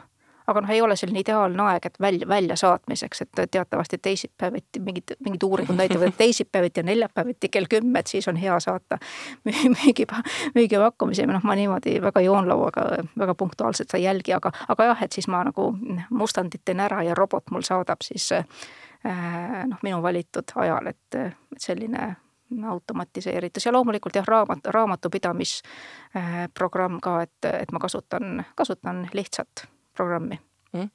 aga 0.50 0.62
noh, 0.66 0.70
ei 0.74 0.80
ole 0.82 0.96
selline 0.98 1.22
ideaalne 1.22 1.62
aeg, 1.62 1.84
et 1.86 2.00
välja, 2.02 2.26
väljasaatmiseks, 2.28 3.20
et 3.22 3.42
teatavasti 3.54 4.00
teisipäeviti 4.02 4.80
mingid, 4.82 5.12
mingid 5.22 5.44
uuringud 5.46 5.78
näitavad, 5.78 6.08
et 6.10 6.18
teisipäeviti 6.18 6.80
ja 6.80 6.88
neljapäeviti 6.88 7.52
kell 7.54 7.70
kümme, 7.70 8.02
et 8.02 8.10
siis 8.10 8.28
on 8.28 8.40
hea 8.42 8.56
saata 8.60 8.98
müügi, 9.46 10.08
müügipakkumisi, 10.56 11.28
noh, 11.30 11.46
ma 11.46 11.54
niimoodi 11.60 12.00
väga 12.02 12.24
joonlauaga 12.26 12.88
väga 13.22 13.36
punktuaalselt 13.38 13.94
ei 13.94 14.08
jälgi, 14.08 14.34
aga, 14.34 14.50
aga 14.74 14.90
jah, 14.90 15.04
et 15.06 15.20
siis 15.20 15.30
ma 15.30 15.44
nagu 15.46 15.68
mustandit 16.10 16.66
teen 16.66 16.82
ära 16.82 17.04
ja 17.06 17.20
robot 17.20 17.54
mul 17.54 17.68
saadab 17.70 18.02
siis 18.02 18.32
äh, 18.34 18.50
noh, 19.70 19.78
minu 19.86 20.02
valitud 20.02 20.50
ajal, 20.56 20.90
et, 20.96 21.22
et 21.22 21.62
selline 21.62 22.16
automatiseeritus 22.72 23.66
ja 23.66 23.72
loomulikult 23.72 24.16
jah, 24.16 24.28
raamat, 24.28 24.60
raamatupidamisprogramm 24.76 26.96
äh, 26.96 27.02
ka, 27.02 27.22
et, 27.28 27.46
et 27.54 27.72
ma 27.72 27.80
kasutan, 27.80 28.46
kasutan 28.56 29.10
lihtsat 29.14 29.68
programmi 29.96 30.40
mm 30.74 30.90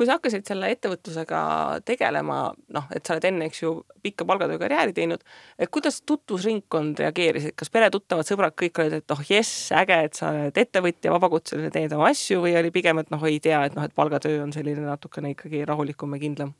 kui 0.00 0.08
sa 0.08 0.16
hakkasid 0.16 0.48
selle 0.48 0.70
ettevõtlusega 0.72 1.40
tegelema, 1.84 2.38
noh, 2.72 2.86
et 2.94 3.04
sa 3.04 3.12
oled 3.12 3.26
enne, 3.28 3.50
eks 3.50 3.60
ju, 3.60 3.72
pikka 4.00 4.24
palgatöö 4.28 4.56
karjääri 4.62 4.94
teinud, 4.96 5.20
et 5.60 5.68
kuidas 5.72 6.00
tutvusringkond 6.08 7.02
reageeris, 7.02 7.50
et 7.50 7.56
kas 7.58 7.68
peretuttavad, 7.74 8.24
sõbrad 8.28 8.56
kõik 8.56 8.80
olid, 8.80 8.96
et 9.00 9.12
oh 9.12 9.20
jess, 9.28 9.68
äge, 9.76 9.98
et 10.06 10.16
sa 10.16 10.30
oled 10.32 10.62
ettevõtja, 10.64 11.12
vabakutseline, 11.12 11.72
teed 11.74 11.92
oma 11.96 12.08
asju 12.14 12.40
või 12.46 12.54
oli 12.62 12.72
pigem, 12.72 13.02
et 13.02 13.12
noh, 13.12 13.26
ei 13.28 13.42
tea, 13.44 13.60
et 13.68 13.76
noh, 13.76 13.84
et 13.84 13.96
palgatöö 13.96 14.40
on 14.46 14.54
selline 14.56 14.86
natukene 14.86 15.34
ikkagi 15.34 15.66
rahulikum 15.68 16.16
ja 16.16 16.24
kindlam? 16.24 16.56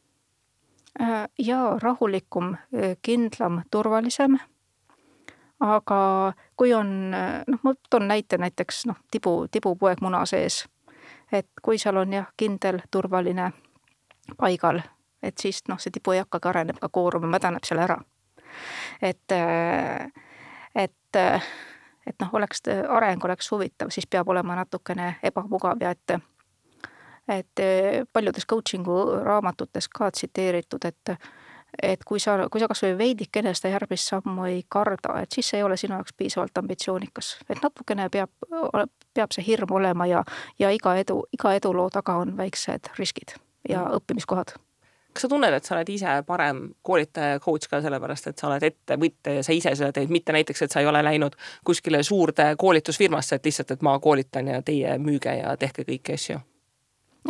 Äh, 0.98 1.28
ja 1.38 1.78
rahulikum, 1.82 2.54
äh, 2.54 2.96
kindlam, 3.02 3.62
turvalisem. 3.70 4.38
aga 5.60 6.32
kui 6.56 6.74
on, 6.74 7.14
äh, 7.14 7.44
noh, 7.46 7.58
ma 7.62 7.74
toon 7.90 8.08
näite 8.08 8.38
näiteks 8.38 8.86
noh, 8.86 8.96
tibu, 9.10 9.46
tibupoeg 9.50 10.00
muna 10.00 10.26
sees. 10.26 10.68
et 11.32 11.46
kui 11.62 11.78
seal 11.78 11.96
on 11.96 12.12
jah, 12.12 12.26
kindel, 12.36 12.80
turvaline 12.90 13.52
paigal, 14.36 14.80
et 15.22 15.38
siis 15.38 15.62
noh, 15.68 15.78
see 15.78 15.90
tibu 15.90 16.12
ei 16.12 16.18
hakkagi, 16.18 16.48
areneb 16.48 16.80
ka 16.80 16.88
kooruma, 16.88 17.26
mädaneb 17.26 17.64
seal 17.64 17.78
ära. 17.78 18.00
et, 19.02 19.32
et, 20.74 21.16
et 22.06 22.16
noh, 22.20 22.30
oleks, 22.32 22.62
areng 22.88 23.24
oleks 23.24 23.50
huvitav, 23.52 23.90
siis 23.90 24.06
peab 24.06 24.28
olema 24.28 24.56
natukene 24.56 25.16
ebamugav 25.22 25.78
ja 25.80 25.90
et 25.90 26.18
et 27.38 27.62
eh, 27.62 28.02
paljudes 28.12 28.46
coaching'u 28.46 29.22
raamatutes 29.24 29.88
ka 29.88 30.10
tsiteeritud, 30.10 30.84
et 30.84 31.16
et 31.82 32.00
kui 32.04 32.18
sa, 32.20 32.34
kui 32.50 32.60
sa 32.60 32.66
kasvõi 32.68 32.96
veidikene 32.98 33.52
seda 33.54 33.70
järgmist 33.76 34.10
sammu 34.10 34.46
ei 34.48 34.64
karda, 34.68 35.20
et 35.22 35.32
siis 35.32 35.52
see 35.52 35.60
ei 35.60 35.62
ole 35.64 35.76
sinu 35.78 35.94
jaoks 35.94 36.16
piisavalt 36.18 36.58
ambitsioonikas. 36.58 37.36
et 37.48 37.62
natukene 37.62 38.08
peab, 38.10 38.30
peab 39.14 39.32
see 39.32 39.46
hirm 39.46 39.72
olema 39.78 40.06
ja, 40.06 40.24
ja 40.58 40.70
iga 40.70 40.96
edu, 40.98 41.22
iga 41.32 41.54
eduloo 41.54 41.88
taga 41.90 42.18
on 42.24 42.36
väiksed 42.36 42.90
riskid 42.98 43.36
ja 43.68 43.84
mm. 43.84 44.00
õppimiskohad 44.00 44.56
kas 45.12 45.24
sa 45.26 45.28
tunned, 45.28 45.54
et 45.54 45.66
sa 45.66 45.74
oled 45.74 45.88
ise 45.90 46.12
parem 46.26 46.60
koolitaja 46.86 47.34
ja 47.34 47.40
coach 47.42 47.66
ka 47.70 47.80
sellepärast, 47.82 48.30
et 48.30 48.38
sa 48.38 48.46
oled 48.46 48.62
ettevõtja 48.62 49.34
ja 49.38 49.46
sa 49.46 49.54
ise 49.56 49.72
seda 49.74 49.90
teed, 49.94 50.12
mitte 50.12 50.34
näiteks, 50.34 50.62
et 50.62 50.74
sa 50.74 50.82
ei 50.82 50.86
ole 50.86 51.02
läinud 51.02 51.34
kuskile 51.66 52.02
suurde 52.06 52.52
koolitusfirmasse, 52.58 53.40
et 53.40 53.50
lihtsalt, 53.50 53.74
et 53.74 53.82
ma 53.82 53.98
koolitan 53.98 54.52
ja 54.54 54.62
teie 54.62 54.94
müüge 55.02 55.34
ja 55.40 55.56
tehke 55.58 55.86
kõiki 55.88 56.14
asju? 56.14 56.38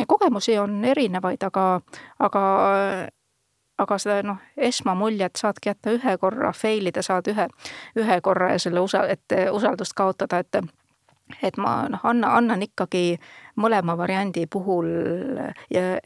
Kogemusi 0.07 0.57
on 0.59 0.85
erinevaid, 0.85 1.43
aga, 1.43 1.81
aga 2.19 2.43
aga 3.81 3.97
seda 3.97 4.21
noh, 4.25 4.37
esmamuljet 4.57 5.39
saadki 5.41 5.71
jätta 5.71 5.95
ühe 5.95 6.17
korra, 6.21 6.51
fail 6.53 6.87
ida 6.91 7.01
saad 7.01 7.27
ühe, 7.31 7.47
ühe 7.97 8.21
korra 8.21 8.51
ja 8.53 8.59
selle 8.61 8.83
usa-, 8.83 9.07
et 9.09 9.37
usaldust 9.51 9.97
kaotada, 9.97 10.39
et 10.39 10.61
et 11.43 11.57
ma 11.57 11.85
noh, 11.89 12.01
anna, 12.03 12.33
annan 12.37 12.63
ikkagi 12.65 13.15
mõlema 13.61 13.95
variandi 13.97 14.45
puhul 14.51 14.89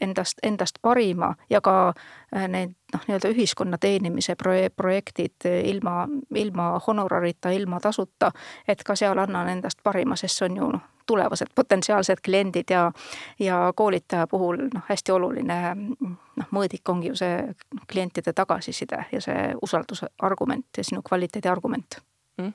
endast, 0.00 0.38
endast 0.42 0.78
parima 0.82 1.32
ja 1.50 1.60
ka 1.60 1.76
äh, 1.90 2.46
need 2.48 2.76
noh, 2.94 3.06
nii-öelda 3.08 3.32
ühiskonna 3.34 3.78
teenimise 3.82 4.36
proje-, 4.38 4.70
projektid 4.70 5.48
ilma, 5.64 6.06
ilma 6.34 6.68
honorarita, 6.86 7.50
ilma 7.50 7.80
tasuta, 7.80 8.30
et 8.68 8.84
ka 8.86 8.96
seal 8.96 9.18
annan 9.18 9.50
endast 9.50 9.82
parima, 9.82 10.16
sest 10.16 10.38
see 10.38 10.50
on 10.50 10.60
ju 10.60 10.70
noh, 10.76 10.84
tulevased 11.06 11.52
potentsiaalsed 11.54 12.22
kliendid 12.24 12.70
ja 12.70 12.90
ja 13.38 13.72
koolitaja 13.76 14.26
puhul 14.26 14.68
noh, 14.74 14.84
hästi 14.88 15.12
oluline 15.12 15.58
noh, 15.74 16.52
mõõdik 16.52 16.88
ongi 16.92 17.12
ju 17.12 17.18
see 17.18 17.42
klientide 17.90 18.32
tagasiside 18.32 19.04
ja 19.12 19.20
see 19.20 19.50
usalduse 19.62 20.10
argument 20.18 20.66
ja 20.76 20.84
sinu 20.84 21.02
kvaliteedi 21.06 21.52
argument 21.52 22.00
mm 22.40 22.54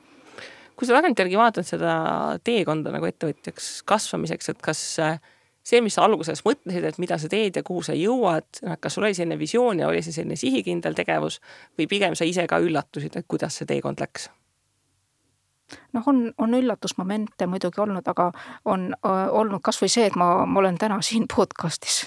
kui 0.82 0.88
sa 0.90 0.96
tagantjärgi 0.98 1.38
vaatad 1.38 1.68
seda 1.68 1.92
teekonda 2.42 2.90
nagu 2.90 3.06
ettevõtjaks 3.06 3.84
kasvamiseks, 3.86 4.50
et 4.50 4.64
kas 4.66 4.80
see, 4.98 5.82
mis 5.86 5.94
sa 5.94 6.08
alguses 6.08 6.42
mõtlesid, 6.46 6.88
et 6.90 6.98
mida 7.02 7.20
sa 7.22 7.30
teed 7.30 7.60
ja 7.60 7.64
kuhu 7.66 7.84
sa 7.86 7.94
jõuad, 7.94 8.48
noh, 8.66 8.80
kas 8.82 8.98
sul 8.98 9.06
oli 9.06 9.18
selline 9.18 9.38
visioon 9.38 9.84
ja 9.84 9.92
oli 9.92 10.02
see 10.02 10.16
selline 10.16 10.40
sihikindel 10.42 10.98
tegevus 10.98 11.38
või 11.78 11.86
pigem 11.92 12.18
sa 12.18 12.26
ise 12.26 12.48
ka 12.50 12.58
üllatusid, 12.64 13.20
et 13.20 13.30
kuidas 13.30 13.62
see 13.62 13.70
teekond 13.70 14.02
läks? 14.02 14.32
Noh, 15.94 16.08
on, 16.08 16.24
on 16.38 16.56
üllatusmomente 16.58 17.48
muidugi 17.48 17.82
olnud, 17.82 18.08
aga 18.08 18.32
on 18.66 18.92
äh, 18.94 19.28
olnud 19.30 19.64
kasvõi 19.64 19.92
see, 19.92 20.08
et 20.10 20.18
ma, 20.20 20.34
ma 20.46 20.60
olen 20.64 20.80
täna 20.82 21.02
siin 21.06 21.28
podcast'is. 21.32 22.04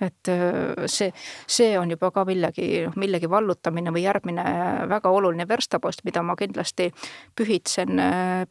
Et 0.00 0.30
äh, 0.32 0.86
see, 0.88 1.10
see 1.50 1.74
on 1.78 1.90
juba 1.92 2.10
ka 2.14 2.24
millegi, 2.28 2.68
noh 2.86 2.96
millegi 3.00 3.30
vallutamine 3.30 3.92
või 3.92 4.06
järgmine 4.06 4.44
väga 4.88 5.12
oluline 5.12 5.48
verstapost, 5.48 6.04
mida 6.08 6.22
ma 6.24 6.36
kindlasti 6.40 6.90
pühitsen, 7.36 8.00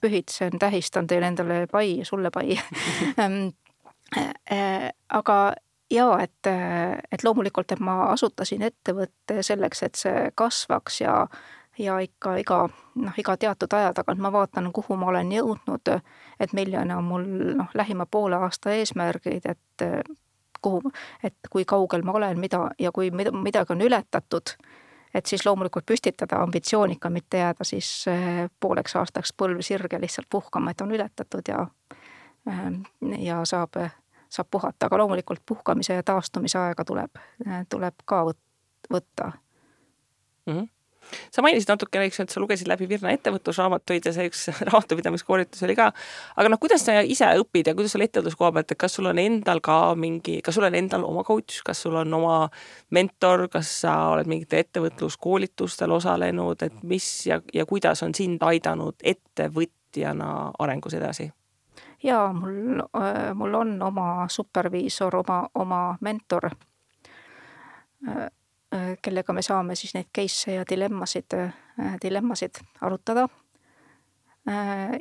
pühitsen, 0.02 0.60
tähistan 0.62 1.10
teile 1.10 1.32
endale 1.34 1.63
pai, 1.71 1.99
sulle 2.04 2.32
pai. 2.34 2.60
Ähm, 3.19 3.49
äh, 4.52 4.91
aga 5.10 5.36
jaa, 5.91 6.19
et, 6.23 6.47
et 7.12 7.23
loomulikult, 7.23 7.71
et 7.73 7.82
ma 7.84 8.04
asutasin 8.13 8.63
ettevõtte 8.65 9.43
selleks, 9.45 9.84
et 9.84 9.99
see 9.99 10.28
kasvaks 10.38 11.02
ja 11.02 11.15
ja 11.79 11.99
ikka 11.99 12.35
iga, 12.37 12.69
noh, 12.95 13.17
iga 13.17 13.37
teatud 13.37 13.73
aja 13.73 13.93
tagant 13.93 14.19
ma 14.19 14.31
vaatan, 14.31 14.71
kuhu 14.73 14.95
ma 14.99 15.11
olen 15.13 15.31
jõudnud, 15.31 15.91
et 16.39 16.53
milline 16.53 16.95
on 16.95 17.03
mul 17.03 17.27
noh, 17.61 17.69
lähima 17.73 18.05
poole 18.05 18.35
aasta 18.35 18.73
eesmärgid, 18.75 19.45
et 19.45 19.85
kuhu, 20.61 20.91
et 21.23 21.35
kui 21.49 21.65
kaugel 21.65 22.03
ma 22.03 22.11
olen, 22.19 22.39
mida 22.39 22.69
ja 22.79 22.91
kui 22.91 23.11
midagi 23.11 23.73
on 23.73 23.81
ületatud, 23.81 24.53
et 25.13 25.25
siis 25.25 25.45
loomulikult 25.45 25.85
püstitada 25.85 26.41
ambitsioonika, 26.43 27.09
mitte 27.09 27.37
jääda 27.37 27.63
siis 27.63 28.07
eh, 28.07 28.49
pooleks 28.59 28.95
aastaks 28.95 29.33
põlv 29.37 29.63
sirge 29.65 30.01
lihtsalt 30.01 30.27
puhkama, 30.29 30.71
et 30.71 30.81
on 30.81 30.91
ületatud 30.91 31.47
ja 31.47 31.65
eh, 32.47 32.65
ja 33.25 33.43
saab, 33.45 33.79
saab 34.29 34.51
puhata, 34.51 34.85
aga 34.85 34.97
loomulikult 34.97 35.41
puhkamise 35.45 35.93
ja 35.93 36.03
taastumise 36.03 36.59
aega 36.59 36.85
tuleb, 36.85 37.23
tuleb 37.69 38.03
ka 38.05 38.25
võtta 38.89 39.31
mm. 40.45 40.53
-hmm 40.53 40.67
sa 41.31 41.43
mainisid 41.45 41.71
natukene, 41.71 42.07
eks 42.09 42.19
ju, 42.19 42.25
et 42.27 42.33
sa 42.33 42.41
lugesid 42.43 42.69
läbi 42.69 42.87
Virna 42.89 43.13
ettevõtlusraamatuid 43.15 44.09
ja 44.09 44.13
see 44.15 44.29
üks 44.29 44.45
raamatupidamiskoolitus 44.69 45.63
oli 45.67 45.75
ka. 45.79 45.89
aga 46.35 46.51
noh, 46.51 46.61
kuidas 46.61 46.85
sa 46.85 46.99
ise 47.01 47.29
õpid 47.41 47.71
ja 47.71 47.75
kuidas 47.77 47.95
sul 47.95 48.05
ettevõtluskoha 48.05 48.51
pealt, 48.55 48.73
et 48.73 48.81
kas 48.81 48.97
sul 48.99 49.09
on 49.11 49.21
endal 49.21 49.63
ka 49.65 49.79
mingi, 49.99 50.39
kas 50.45 50.59
sul 50.59 50.67
on 50.69 50.77
endal 50.79 51.05
oma 51.07 51.23
coach, 51.27 51.61
kas 51.65 51.83
sul 51.85 51.97
on 51.99 52.13
oma 52.19 52.37
mentor, 52.95 53.47
kas 53.51 53.71
sa 53.85 53.95
oled 54.13 54.29
mingitel 54.29 54.63
ettevõtluskoolitustel 54.63 55.91
osalenud, 55.97 56.63
et 56.65 56.83
mis 56.83 57.09
ja, 57.29 57.41
ja 57.53 57.65
kuidas 57.69 58.03
on 58.05 58.15
sind 58.17 58.43
aidanud 58.45 58.97
ettevõtjana 59.03 60.31
arengus 60.59 60.97
edasi? 60.99 61.31
jaa, 62.03 62.33
mul, 62.33 62.79
mul 63.35 63.53
on 63.59 63.81
oma 63.83 64.27
superviisor, 64.31 65.15
oma, 65.19 65.41
oma 65.59 65.81
mentor, 66.01 66.49
kellega 69.01 69.34
me 69.34 69.41
saame 69.41 69.75
siis 69.75 69.95
neid 69.95 70.12
case'e 70.13 70.53
ja 70.60 70.63
dilemmasid, 70.69 71.34
dilemmasid 72.03 72.60
arutada. 72.82 73.27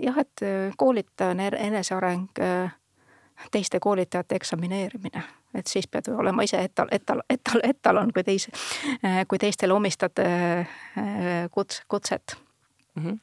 jah, 0.02 0.18
et 0.18 0.40
koolitaja 0.76 1.34
eneseareng, 1.58 2.40
teiste 3.52 3.80
koolitajate 3.80 4.36
eksamineerimine, 4.36 5.22
et 5.54 5.66
siis 5.66 5.86
pead 5.86 6.08
olema 6.08 6.42
ise 6.42 6.62
etal, 6.64 6.88
etal, 6.90 7.20
etal, 7.30 7.60
etalon, 7.62 8.12
kui 8.12 8.24
teise, 8.24 8.52
kui 9.28 9.38
teistele 9.38 9.72
omistad 9.72 10.16
kuts-, 11.52 11.82
kutset 11.88 12.36
mm. 12.94 13.04
-hmm 13.04 13.18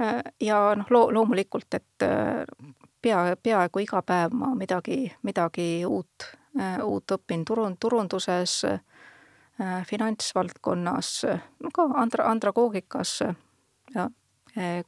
Äh, 0.00 0.22
ja 0.40 0.74
noh, 0.76 0.86
loo-, 0.90 1.14
loomulikult, 1.14 1.74
et 1.74 2.02
äh, 2.02 2.44
pea, 3.02 3.36
peaaegu 3.42 3.82
iga 3.82 4.02
päev 4.06 4.34
ma 4.36 4.52
midagi, 4.54 5.08
midagi 5.26 5.82
uut, 5.86 6.28
äh, 6.60 6.78
uut 6.84 7.16
õpin 7.16 7.42
turun-, 7.48 7.76
turunduses, 7.80 8.60
finantsvaldkonnas, 9.86 11.10
no 11.62 11.70
ka 11.74 11.88
andra-, 11.98 12.28
andragoogikas 12.30 13.18
ja 13.94 14.08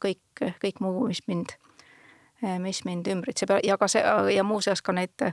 kõik, 0.02 0.44
kõik 0.62 0.80
muu, 0.80 1.08
mis 1.08 1.22
mind, 1.26 1.56
mis 2.62 2.84
mind 2.86 3.10
ümbritseb. 3.10 3.52
Ja 3.66 3.76
ka 3.80 3.88
see 3.90 4.02
ja 4.34 4.44
muuseas 4.46 4.82
ka 4.82 4.94
need 4.96 5.26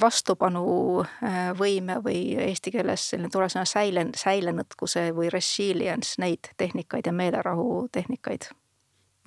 vastupanuvõime 0.00 1.98
või 2.04 2.20
eesti 2.50 2.72
keeles 2.74 3.08
selline 3.10 3.32
tore 3.32 3.48
sõna 3.48 3.64
säilen-, 3.68 4.12
säilenõtkuse 4.16 5.08
või 5.16 5.32
resilience, 5.32 6.20
neid 6.20 6.52
tehnikaid 6.60 7.08
ja 7.08 7.16
meelerahu 7.16 7.86
tehnikaid 7.92 8.50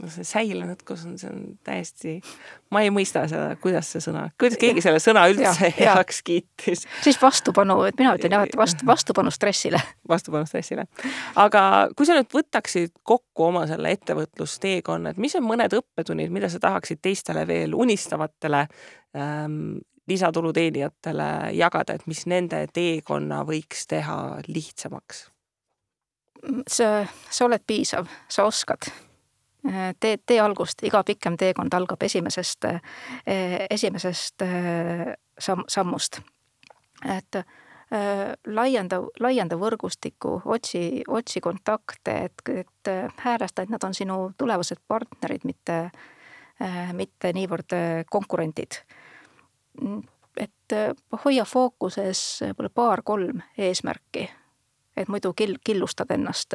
no 0.02 0.10
see 0.12 0.26
säilenõtkus 0.28 1.04
on, 1.08 1.18
see 1.22 1.30
on 1.30 1.42
täiesti, 1.66 2.16
ma 2.74 2.82
ei 2.84 2.92
mõista 2.94 3.26
seda, 3.30 3.54
kuidas 3.62 3.92
see 3.94 4.02
sõna, 4.04 4.26
kuidas 4.42 4.58
keegi 4.62 4.82
selle 4.84 5.02
sõna 5.04 5.26
üldse 5.32 5.70
ja, 5.70 5.76
heaks 5.78 6.22
ja. 6.22 6.26
kiitis. 6.30 6.86
siis 7.06 7.20
vastupanu, 7.22 7.80
et 7.88 8.00
mina 8.02 8.16
ütlen 8.18 8.36
jah, 8.36 8.46
et 8.48 8.58
vastu, 8.58 8.88
vastupanu 8.94 9.34
stressile. 9.34 9.82
vastupanu 10.10 10.50
stressile. 10.50 10.88
aga 11.40 11.64
kui 11.98 12.10
sa 12.10 12.18
nüüd 12.18 12.32
võtaksid 12.34 12.96
kokku 13.04 13.50
oma 13.52 13.66
selle 13.70 13.94
ettevõtlusteekonna, 13.98 15.14
et 15.14 15.22
mis 15.22 15.38
on 15.40 15.46
mõned 15.48 15.78
õppetunnid, 15.78 16.34
mida 16.34 16.50
sa 16.52 16.62
tahaksid 16.64 17.04
teistele 17.04 17.46
veel 17.50 17.78
unistavatele 17.78 18.66
ähm, 19.18 19.78
lisatulu 20.10 20.52
teenijatele 20.54 21.30
jagada, 21.56 21.96
et 21.96 22.10
mis 22.10 22.26
nende 22.28 22.66
teekonna 22.74 23.44
võiks 23.48 23.88
teha 23.88 24.20
lihtsamaks? 24.50 25.28
sa, 26.68 27.06
sa 27.32 27.46
oled 27.46 27.64
piisav, 27.64 28.10
sa 28.28 28.44
oskad 28.44 28.90
tee, 30.00 30.18
tee 30.26 30.40
algust, 30.42 30.84
iga 30.84 31.04
pikem 31.04 31.38
teekond 31.40 31.74
algab 31.74 32.04
esimesest, 32.04 32.66
esimesest 33.70 34.44
samm, 35.40 35.64
sammust. 35.68 36.20
et 37.18 37.44
laienda, 38.48 39.02
laienda 39.20 39.58
võrgustikku, 39.60 40.42
otsi, 40.46 41.04
otsi 41.08 41.42
kontakte, 41.42 42.16
et, 42.26 42.42
et 42.50 42.92
häälesta, 43.24 43.64
et 43.64 43.70
nad 43.70 43.84
on 43.84 43.94
sinu 43.94 44.32
tulevased 44.38 44.82
partnerid, 44.88 45.46
mitte, 45.46 45.78
mitte 46.94 47.34
niivõrd 47.34 47.76
konkurendid. 48.10 48.82
et 50.38 50.74
hoia 51.26 51.46
fookuses 51.46 52.42
võib-olla 52.42 52.70
paar-kolm 52.70 53.42
eesmärki, 53.58 54.30
et 54.98 55.08
muidu 55.08 55.34
kill-, 55.34 55.60
killustad 55.64 56.12
ennast 56.12 56.54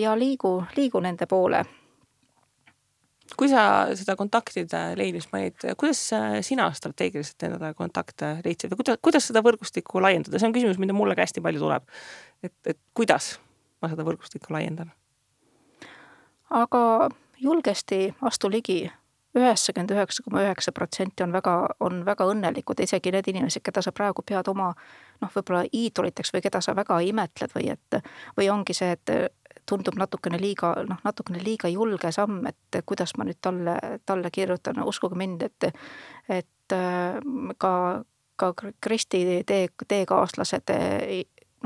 ja 0.00 0.18
liigu, 0.18 0.64
liigu 0.76 1.00
nende 1.00 1.26
poole 1.26 1.64
kui 3.34 3.48
sa 3.50 3.62
seda 3.98 4.14
kontaktide 4.18 4.82
leidmist 4.98 5.32
mainid, 5.32 5.58
kuidas 5.80 6.02
sina 6.46 6.68
strateegiliselt 6.76 7.48
endale 7.48 7.72
kontakte 7.78 8.36
leidsid 8.44 8.70
või 8.72 8.82
kuidas, 8.82 9.00
kuidas 9.02 9.26
seda 9.30 9.42
võrgustikku 9.46 10.02
laiendada, 10.04 10.38
see 10.38 10.48
on 10.48 10.54
küsimus, 10.54 10.78
mida 10.82 10.94
mulle 10.96 11.16
ka 11.18 11.26
hästi 11.26 11.42
palju 11.44 11.64
tuleb. 11.64 11.88
et, 12.46 12.54
et 12.66 12.78
kuidas 12.94 13.36
ma 13.82 13.90
seda 13.92 14.06
võrgustikku 14.06 14.54
laiendan? 14.54 14.92
aga 16.50 17.08
julgesti 17.42 18.14
astu 18.22 18.50
ligi, 18.50 18.84
üheksakümmend 19.36 19.92
üheksa 19.92 20.22
koma 20.24 20.42
üheksa 20.44 20.72
protsenti 20.72 21.24
on 21.26 21.32
väga, 21.32 21.56
on 21.80 22.04
väga 22.06 22.28
õnnelikud, 22.30 22.80
isegi 22.80 23.12
need 23.12 23.28
inimesed, 23.32 23.64
keda 23.64 23.82
sa 23.84 23.92
praegu 23.92 24.24
pead 24.26 24.48
oma 24.48 24.70
noh, 25.20 25.32
võib-olla 25.34 25.66
iidoliteks 25.72 26.32
või 26.32 26.44
keda 26.46 26.62
sa 26.64 26.76
väga 26.76 27.00
imetled 27.04 27.52
või 27.56 27.68
et 27.74 27.98
või 28.38 28.48
ongi 28.52 28.76
see, 28.76 28.94
et 28.96 29.14
tundub 29.66 29.98
natukene 29.98 30.40
liiga, 30.40 30.74
noh, 30.88 31.00
natukene 31.04 31.40
liiga 31.44 31.68
julge 31.68 32.12
samm, 32.12 32.44
et 32.46 32.80
kuidas 32.86 33.16
ma 33.18 33.26
nüüd 33.28 33.40
talle, 33.42 33.78
talle 34.06 34.30
kirjutan, 34.32 34.82
uskuge 34.84 35.18
mind, 35.18 35.42
et 35.42 35.70
et 36.28 36.72
äh, 36.72 37.18
ka, 37.58 37.72
ka 38.36 38.52
Kristi 38.80 39.42
tee, 39.46 39.68
teekaaslased 39.88 40.72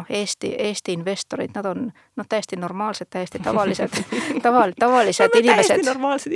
noh, 0.01 0.07
Eesti, 0.09 0.55
Eesti 0.59 0.93
investorid, 0.93 1.51
nad 1.55 1.67
on 1.67 1.87
noh, 2.17 2.27
täiesti 2.29 2.57
normaalsed, 2.57 3.11
täiesti 3.11 3.39
tavalised 3.39 4.01
taval-, 4.45 4.75
tavalised 4.79 5.35
inimesed. 5.35 5.69
täiesti 5.69 5.87
normaalsed 5.87 6.33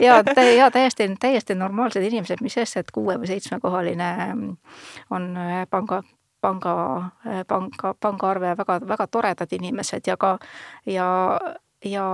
ja, 0.00 0.22
ja 0.56 0.70
täiesti, 0.70 1.08
täiesti 1.20 1.54
normaalsed 1.54 2.02
inimesed, 2.02 2.42
mis 2.42 2.54
sest, 2.54 2.76
et 2.76 2.92
kuue 2.94 3.18
või 3.20 3.30
seitsmekohaline 3.30 4.10
on 5.10 5.32
panga, 5.70 6.02
panga, 6.44 6.74
panga, 7.48 7.94
pangaarve 8.00 8.54
väga, 8.60 8.80
väga 8.88 9.06
toredad 9.08 9.52
inimesed 9.56 10.10
ja 10.10 10.18
ka 10.20 10.36
ja, 10.86 11.08
ja 11.84 12.08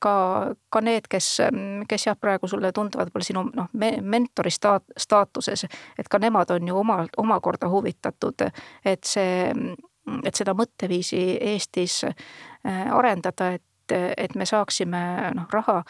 ka, 0.00 0.14
ka 0.70 0.80
need, 0.80 1.08
kes, 1.10 1.28
kes 1.88 2.06
jah, 2.06 2.18
praegu 2.18 2.48
sulle 2.48 2.72
tunduvad 2.72 3.10
võib-olla 3.10 3.26
sinu 3.26 3.44
noh, 3.56 3.70
mentori 3.74 4.52
staat-, 4.52 4.94
staatuses, 4.98 5.66
et 5.98 6.08
ka 6.08 6.20
nemad 6.22 6.50
on 6.54 6.68
ju 6.68 6.78
oma, 6.78 7.02
omakorda 7.18 7.70
huvitatud, 7.72 8.46
et 8.84 9.04
see, 9.08 9.50
et 10.24 10.38
seda 10.38 10.54
mõtteviisi 10.58 11.22
Eestis 11.52 12.02
äh, 12.08 12.16
arendada, 12.92 13.52
et 13.58 13.66
et 13.92 14.34
me 14.38 14.46
saaksime 14.48 14.98
noh, 15.36 15.48
raha, 15.52 15.82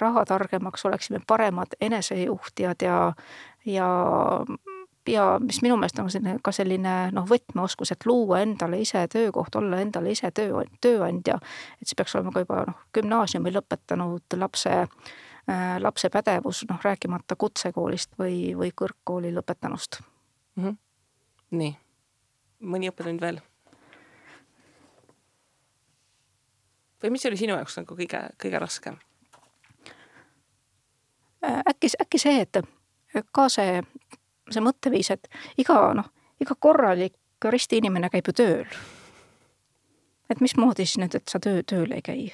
raha 0.00 0.22
targemaks, 0.26 0.82
oleksime 0.88 1.20
paremad 1.26 1.76
enesejuhtijad 1.80 2.82
ja, 2.82 2.96
ja 3.68 3.90
ja 5.06 5.38
mis 5.42 5.62
minu 5.62 5.76
meelest 5.76 5.98
on 5.98 6.10
selline 6.10 6.38
ka 6.42 6.52
selline 6.54 6.94
noh, 7.14 7.26
võtmeoskus, 7.28 7.92
et 7.94 8.06
luua 8.06 8.40
endale 8.44 8.80
ise 8.82 9.06
töökoht, 9.12 9.54
olla 9.58 9.80
endale 9.82 10.12
ise 10.14 10.30
töö, 10.34 10.64
tööandja. 10.80 11.38
et 11.80 11.88
see 11.88 11.98
peaks 11.98 12.16
olema 12.16 12.32
ka 12.34 12.44
juba 12.44 12.62
noh, 12.68 12.84
gümnaasiumi 12.94 13.52
lõpetanud 13.54 14.38
lapse 14.40 14.74
äh,, 14.76 15.76
lapse 15.82 16.10
pädevus, 16.10 16.64
noh 16.70 16.82
rääkimata 16.82 17.36
kutsekoolist 17.36 18.16
või, 18.18 18.54
või 18.58 18.72
kõrgkooli 18.74 19.34
lõpetanust 19.34 20.00
mm. 20.00 20.64
-hmm. 20.64 20.78
nii, 21.50 21.76
mõni 22.60 22.90
õppetund 22.92 23.20
veel? 23.20 23.42
või 27.02 27.10
mis 27.10 27.26
oli 27.26 27.36
sinu 27.36 27.54
jaoks 27.54 27.76
nagu 27.78 27.94
kõige, 27.96 28.22
kõige 28.42 28.58
raskem? 28.58 28.96
Äh, 31.44 31.60
äkki, 31.70 31.92
äkki 32.02 32.18
see, 32.18 32.40
et 32.40 32.58
ka 33.32 33.48
see 33.52 33.82
see 34.50 34.64
mõtteviis, 34.64 35.10
et 35.14 35.28
iga 35.58 35.78
noh, 35.96 36.10
iga 36.40 36.56
korralik 36.58 37.16
ristiinimene 37.44 38.10
käib 38.10 38.30
ju 38.30 38.32
tööl. 38.32 38.80
et 40.30 40.40
mismoodi 40.40 40.86
siis 40.86 40.98
nüüd, 40.98 41.14
et 41.14 41.28
sa 41.28 41.38
töö, 41.38 41.62
tööl 41.62 41.92
ei 41.92 42.02
käi? 42.02 42.32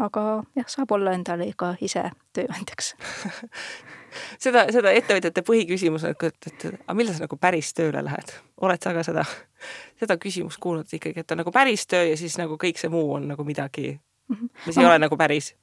aga 0.00 0.42
jah, 0.56 0.68
saab 0.68 0.92
olla 0.96 1.12
endale 1.16 1.50
ka 1.56 1.74
ise 1.80 2.10
tööandjaks 2.36 2.94
seda, 4.44 4.66
seda 4.72 4.92
ettevõtjate 4.96 5.44
põhiküsimus 5.46 6.04
on, 6.08 6.14
et, 6.14 6.50
et, 6.50 6.66
aga 6.80 6.96
millal 6.96 7.16
sa 7.16 7.26
nagu 7.26 7.38
päris 7.40 7.72
tööle 7.76 8.02
lähed? 8.04 8.34
oled 8.60 8.82
sa 8.82 8.94
ka 8.96 9.04
seda, 9.06 9.24
seda 10.00 10.16
küsimust 10.20 10.60
kuulnud 10.62 10.92
ikkagi, 10.98 11.24
et 11.24 11.34
on 11.34 11.42
nagu 11.42 11.52
päris 11.54 11.86
töö 11.90 12.06
ja 12.10 12.16
siis 12.20 12.38
nagu 12.40 12.58
kõik 12.60 12.80
see 12.80 12.92
muu 12.92 13.16
on 13.18 13.28
nagu 13.32 13.46
midagi, 13.46 13.94
mhm. 14.32 14.52
mis 14.66 14.78
ei 14.78 14.84
no, 14.84 14.92
ole 14.92 15.02
nagu 15.06 15.20
päris? 15.20 15.54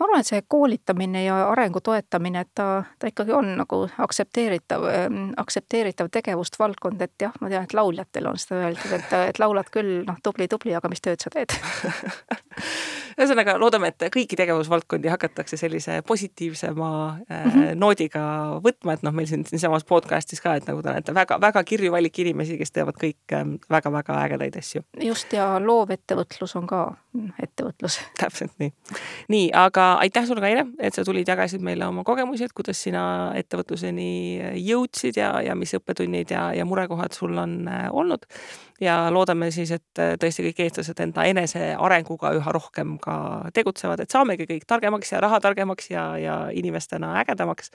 Ma 0.00 0.08
arvan, 0.08 0.22
et 0.24 0.30
see 0.30 0.42
koolitamine 0.48 1.24
ja 1.26 1.36
arengu 1.50 1.82
toetamine, 1.84 2.44
et 2.46 2.52
ta, 2.56 2.68
ta 2.98 3.10
ikkagi 3.10 3.34
on 3.36 3.52
nagu 3.60 3.82
aktsepteeritav, 4.06 4.86
aktsepteeritav 5.42 6.08
tegevusvaldkond, 6.16 7.02
et 7.04 7.26
jah, 7.26 7.36
ma 7.40 7.52
tean, 7.52 7.68
et 7.68 7.76
lauljatel 7.76 8.30
on 8.30 8.40
seda 8.40 8.64
öeldud, 8.64 8.94
et, 8.96 9.12
et 9.32 9.42
laulad 9.42 9.68
küll, 9.72 10.00
noh, 10.08 10.16
tubli, 10.24 10.48
tubli, 10.48 10.74
aga 10.76 10.88
mis 10.92 11.04
tööd 11.04 11.20
sa 11.20 11.32
teed 11.34 11.52
ühesõnaga, 13.20 13.56
loodame, 13.60 13.92
et 13.92 14.08
kõiki 14.14 14.38
tegevusvaldkondi 14.40 15.12
hakatakse 15.12 15.58
sellise 15.60 16.00
positiivsema 16.06 16.90
mm 17.12 17.50
-hmm. 17.50 17.78
noodiga 17.78 18.24
võtma, 18.64 18.96
et 18.96 19.04
noh, 19.06 19.14
meil 19.14 19.28
siin 19.30 19.44
siinsamas 19.46 19.84
podcast'is 19.84 20.40
ka, 20.40 20.54
et 20.56 20.66
nagu 20.66 20.82
te 20.82 20.92
näete, 20.92 21.14
väga, 21.14 21.40
väga 21.40 21.64
kirju 21.64 21.92
valik 21.92 22.18
inimesi, 22.18 22.58
kes 22.58 22.72
teevad 22.72 22.96
kõik 23.00 23.36
väga-väga 23.70 24.18
ägedaid 24.24 24.56
asju. 24.56 24.82
just, 25.00 25.32
ja 25.32 25.60
loovettevõtlus 25.60 26.56
on 26.56 26.66
ka, 26.66 26.96
et 27.38 27.50
ettevõtlus. 27.60 27.98
täpselt 28.20 28.52
nii. 28.58 28.72
nii, 29.28 29.50
aga 29.56 29.92
aitäh 30.04 30.26
sulle, 30.26 30.40
Kaire, 30.40 30.66
et 30.78 30.94
sa 30.94 31.04
tulid, 31.04 31.28
jagasid 31.28 31.62
meile 31.64 31.86
oma 31.86 32.04
kogemusi, 32.04 32.46
et 32.46 32.54
kuidas 32.56 32.80
sina 32.82 33.32
ettevõtluseni 33.38 34.62
jõudsid 34.64 35.20
ja, 35.20 35.34
ja 35.44 35.56
mis 35.58 35.74
õppetunnid 35.76 36.32
ja, 36.32 36.50
ja 36.56 36.66
murekohad 36.68 37.16
sul 37.16 37.36
on 37.38 37.68
äh, 37.68 37.88
olnud. 37.92 38.26
ja 38.80 39.10
loodame 39.12 39.50
siis, 39.50 39.70
et 39.76 40.00
äh, 40.00 40.14
tõesti 40.20 40.46
kõik 40.48 40.64
eestlased 40.64 41.00
enda 41.04 41.26
enesearenguga 41.28 42.32
üha 42.38 42.52
rohkem 42.56 42.96
ka 43.10 43.50
tegutsevad, 43.56 44.04
et 44.04 44.14
saamegi 44.14 44.46
kõik 44.46 44.68
targemaks 44.70 45.10
ja 45.12 45.22
raha 45.24 45.40
targemaks 45.42 45.90
ja, 45.90 46.04
ja 46.18 46.36
inimestena 46.54 47.16
ägedamaks. 47.24 47.74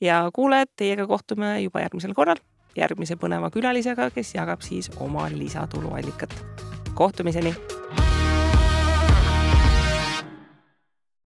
ja 0.00 0.24
kuulajad, 0.34 0.74
teiega 0.76 1.06
kohtume 1.06 1.60
juba 1.60 1.86
järgmisel 1.86 2.14
korral 2.18 2.42
järgmise 2.76 3.18
põneva 3.20 3.50
külalisega, 3.52 4.10
kes 4.14 4.34
jagab 4.34 4.64
siis 4.64 4.90
oma 5.00 5.28
lisatuluallikat. 5.32 6.34
kohtumiseni 6.94 7.54